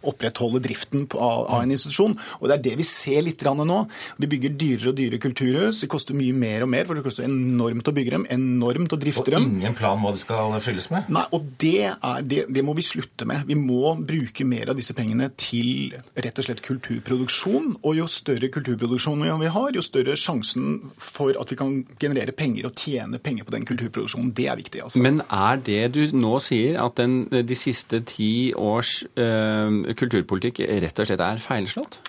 opprettholde 0.10 0.62
driften 0.64 1.06
av, 1.14 1.46
av 1.48 1.64
en 1.64 1.74
institusjon. 1.74 2.16
Og 2.40 2.50
det 2.50 2.58
er 2.58 2.66
det 2.70 2.76
vi 2.82 2.88
ser 2.88 3.24
litt 3.26 3.44
nå. 3.44 3.80
Vi 4.18 4.30
bygger 4.30 4.56
dyrere 4.60 4.92
og 4.92 4.98
dyrere 4.98 5.22
kulturhus. 5.22 5.82
Det 5.84 5.90
koster 5.92 6.18
mye 6.18 6.36
mer 6.36 6.66
og 6.66 6.72
mer, 6.72 6.88
for 6.88 6.98
det 6.98 7.04
koster 7.06 7.28
enormt 7.28 7.90
å 7.90 7.96
bygge 7.96 8.16
dem, 8.16 8.28
enormt 8.32 8.96
å 8.96 9.00
drifte 9.00 9.34
dem. 9.34 9.48
Og 9.50 9.60
ingen 9.60 9.78
plan 9.78 10.00
hva 10.02 10.14
det 10.16 10.24
skal 10.24 10.56
fylles 10.64 10.90
med. 10.94 11.10
Nei, 11.14 11.26
og 11.36 11.50
det, 11.62 11.92
er, 11.94 12.24
det, 12.28 12.46
det 12.54 12.64
må 12.66 12.76
vi 12.78 12.86
slutte 12.86 13.28
med. 13.30 13.46
Vi 13.50 13.58
må 13.60 13.96
bruke 14.00 14.48
mer 14.48 14.72
av 14.74 14.80
disse 14.80 14.96
pengene 14.98 15.30
til 15.40 15.94
rett 16.16 16.40
og 16.40 16.48
slett 16.48 16.64
kulturproduksjon. 16.66 17.78
Og 17.82 18.00
jo 18.00 18.08
større 18.12 18.50
kulturproduksjon 18.54 19.24
vi 19.24 19.52
har, 19.54 19.70
jo 19.76 19.84
større 19.84 20.16
sjansen 20.20 20.94
for 21.02 21.36
at 21.40 21.52
vi 21.52 21.60
kan 21.60 21.76
generere 22.02 22.36
penger 22.36 22.70
og 22.70 22.78
tjene 22.80 23.20
penger 23.24 23.48
på 23.48 23.56
den 23.56 23.68
kulturproduksjonen. 23.70 24.34
Det 24.36 24.48
er 24.52 24.60
viktig. 24.60 24.84
altså. 24.86 25.02
Men 25.04 25.22
er 25.28 25.62
det 25.64 25.82
du 25.96 26.02
nå 26.18 26.38
sier, 26.44 26.80
at 26.84 26.98
den, 27.00 27.24
de 27.32 27.58
siste 27.58 28.02
ti 28.10 28.54
års 28.58 29.02
eh, 29.20 29.93
kulturpolitikk 30.00 30.64
rett 30.84 31.00
og 31.04 31.10
slett 31.10 31.24
er 31.26 31.42
feilslått? 31.44 32.00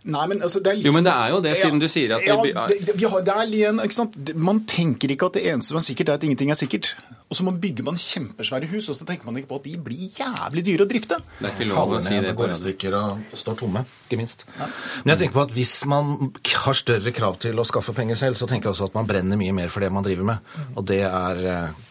Nei, 0.00 0.22
men 0.30 0.40
altså, 0.40 0.62
det 0.64 0.70
er 0.70 0.76
litt 0.78 0.86
Jo, 0.88 0.92
men 0.96 1.04
det 1.04 1.12
er 1.12 1.28
jo 1.34 1.40
det, 1.44 1.50
siden 1.60 1.80
du 1.82 1.84
sier 1.92 2.14
at 2.16 2.22
ja, 2.24 2.38
vi- 2.40 2.54
det, 2.56 2.94
det, 2.96 3.04
har, 3.04 3.20
det 3.20 3.32
er 3.36 3.50
igjen, 3.52 3.80
ikke 3.84 3.96
sant? 3.98 4.14
Man 4.34 4.62
tenker 4.64 5.12
ikke 5.12 5.28
at 5.28 5.34
det 5.36 5.42
eneste 5.50 5.74
som 5.74 5.80
er 5.80 5.84
sikkert, 5.84 6.08
er 6.08 6.20
at 6.20 6.24
ingenting 6.24 6.52
er 6.54 6.56
sikkert. 6.56 6.94
Og 7.30 7.36
så 7.36 7.44
bygger 7.46 7.84
man 7.86 7.98
kjempesvære 8.00 8.66
hus, 8.72 8.88
og 8.90 8.96
så 8.96 9.04
tenker 9.06 9.28
man 9.28 9.36
ikke 9.38 9.50
på 9.52 9.58
at 9.60 9.66
de 9.68 9.74
blir 9.78 10.08
jævlig 10.16 10.64
dyre 10.66 10.86
å 10.86 10.88
drifte. 10.90 11.18
Det 11.38 11.46
er 11.46 11.52
ikke 11.52 11.68
lov 11.68 11.92
å 11.94 12.00
si 12.02 12.16
det 12.24 12.32
går 12.40 12.50
i 12.50 12.56
stykker 12.58 12.96
og 12.96 13.36
står 13.38 13.58
tomme, 13.60 13.84
ikke 14.08 14.18
minst. 14.18 14.46
Men 14.56 15.12
jeg 15.12 15.20
tenker 15.20 15.36
på 15.36 15.44
at 15.44 15.54
hvis 15.54 15.74
man 15.92 16.32
har 16.64 16.80
større 16.80 17.12
krav 17.14 17.36
til 17.44 17.60
å 17.60 17.68
skaffe 17.68 17.94
penger 17.94 18.18
selv, 18.18 18.40
så 18.40 18.48
tenker 18.50 18.70
jeg 18.70 18.78
også 18.78 18.88
at 18.88 18.96
man 18.98 19.06
brenner 19.06 19.38
mye 19.38 19.54
mer 19.60 19.70
for 19.70 19.84
det 19.84 19.92
man 19.94 20.02
driver 20.08 20.26
med. 20.32 20.50
Og 20.74 20.88
det 20.90 21.04
er 21.06 21.44
eh, 21.44 21.86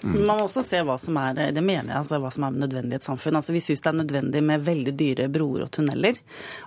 bra. 0.00 0.12
Man 0.12 0.40
må 0.40 0.46
også 0.46 0.64
se 0.66 0.80
hva 0.86 0.96
som 1.00 1.18
er 1.20 1.38
det 1.54 1.62
mener 1.64 1.92
jeg, 1.92 1.98
altså 1.98 2.20
hva 2.22 2.32
som 2.34 2.46
er 2.46 2.58
nødvendig 2.64 2.96
i 2.96 3.00
et 3.00 3.06
samfunn. 3.06 3.38
Altså 3.40 3.54
Vi 3.54 3.62
syns 3.64 3.84
det 3.84 3.90
er 3.92 3.98
nødvendig 4.00 4.42
med 4.46 4.66
veldig 4.66 4.94
dyre 4.98 5.28
broer 5.32 5.66
og 5.66 5.72
tunneler. 5.76 6.20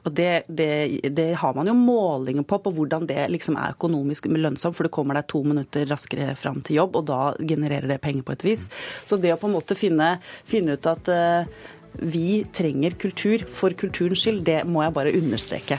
Og 0.04 0.16
det, 0.16 0.32
det, 0.48 0.70
det 1.16 1.30
har 1.42 1.58
man 1.58 1.70
jo 1.70 1.76
målinger 1.78 2.48
på, 2.48 2.62
på 2.64 2.74
hvordan 2.76 3.08
det 3.10 3.28
liksom 3.34 3.60
er 3.60 3.76
økonomisk 3.76 4.30
lønnsomt. 4.32 4.78
For 4.78 4.88
det 4.88 4.96
kommer 4.96 5.20
deg 5.20 5.30
to 5.32 5.44
minutter 5.48 5.88
raskere 5.90 6.34
fram 6.40 6.62
til 6.64 6.82
jobb, 6.82 7.00
og 7.02 7.08
da 7.10 7.22
genererer 7.40 7.90
det 7.96 8.02
penger 8.04 8.26
på 8.28 8.38
et 8.38 8.48
vis. 8.52 8.68
Så 9.06 9.20
det 9.22 9.34
å 9.34 9.40
på 9.42 9.50
en 9.50 9.58
måte 9.58 9.78
finne, 9.78 10.16
finne 10.50 10.78
ut 10.78 10.92
at 10.92 11.14
eh, 11.14 11.64
vi 12.00 12.44
trenger 12.54 12.96
kultur 13.00 13.44
for 13.52 13.76
kulturens 13.78 14.24
skyld, 14.24 14.44
det 14.48 14.62
må 14.70 14.84
jeg 14.86 14.96
bare 14.96 15.14
understreke. 15.18 15.78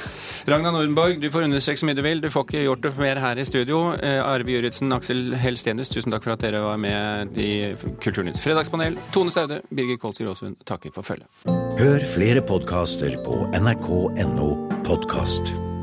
Ragna 0.49 0.73
Nordenborg, 0.75 1.21
du 1.23 1.31
får 1.33 1.47
understreke 1.49 1.81
så 1.81 1.89
mye 1.89 1.99
du 1.99 2.05
vil. 2.05 2.23
Du 2.23 2.31
får 2.33 2.47
ikke 2.49 2.65
gjort 2.67 2.87
det 2.87 2.95
mer 3.01 3.21
her 3.23 3.41
i 3.41 3.47
studio. 3.49 3.83
Eh, 3.97 4.21
Arve 4.23 4.57
Juritzen, 4.57 4.93
Aksel 4.95 5.35
Helstenius, 5.41 5.93
tusen 5.93 6.15
takk 6.15 6.27
for 6.27 6.37
at 6.37 6.45
dere 6.45 6.63
var 6.65 6.81
med 6.81 7.39
i 7.41 7.75
Kulturnytt 8.05 8.41
fredagspanel. 8.43 8.99
Tone 9.15 9.35
Staude, 9.35 9.63
Birger 9.75 10.01
Kolsrud 10.01 10.33
Aasund, 10.35 10.61
takker 10.69 10.95
for 10.95 11.07
følget. 11.07 11.29
Hør 11.81 12.07
flere 12.07 12.45
podkaster 12.45 13.19
på 13.27 13.45
nrk.no 13.59 14.51
podkast. 14.85 15.74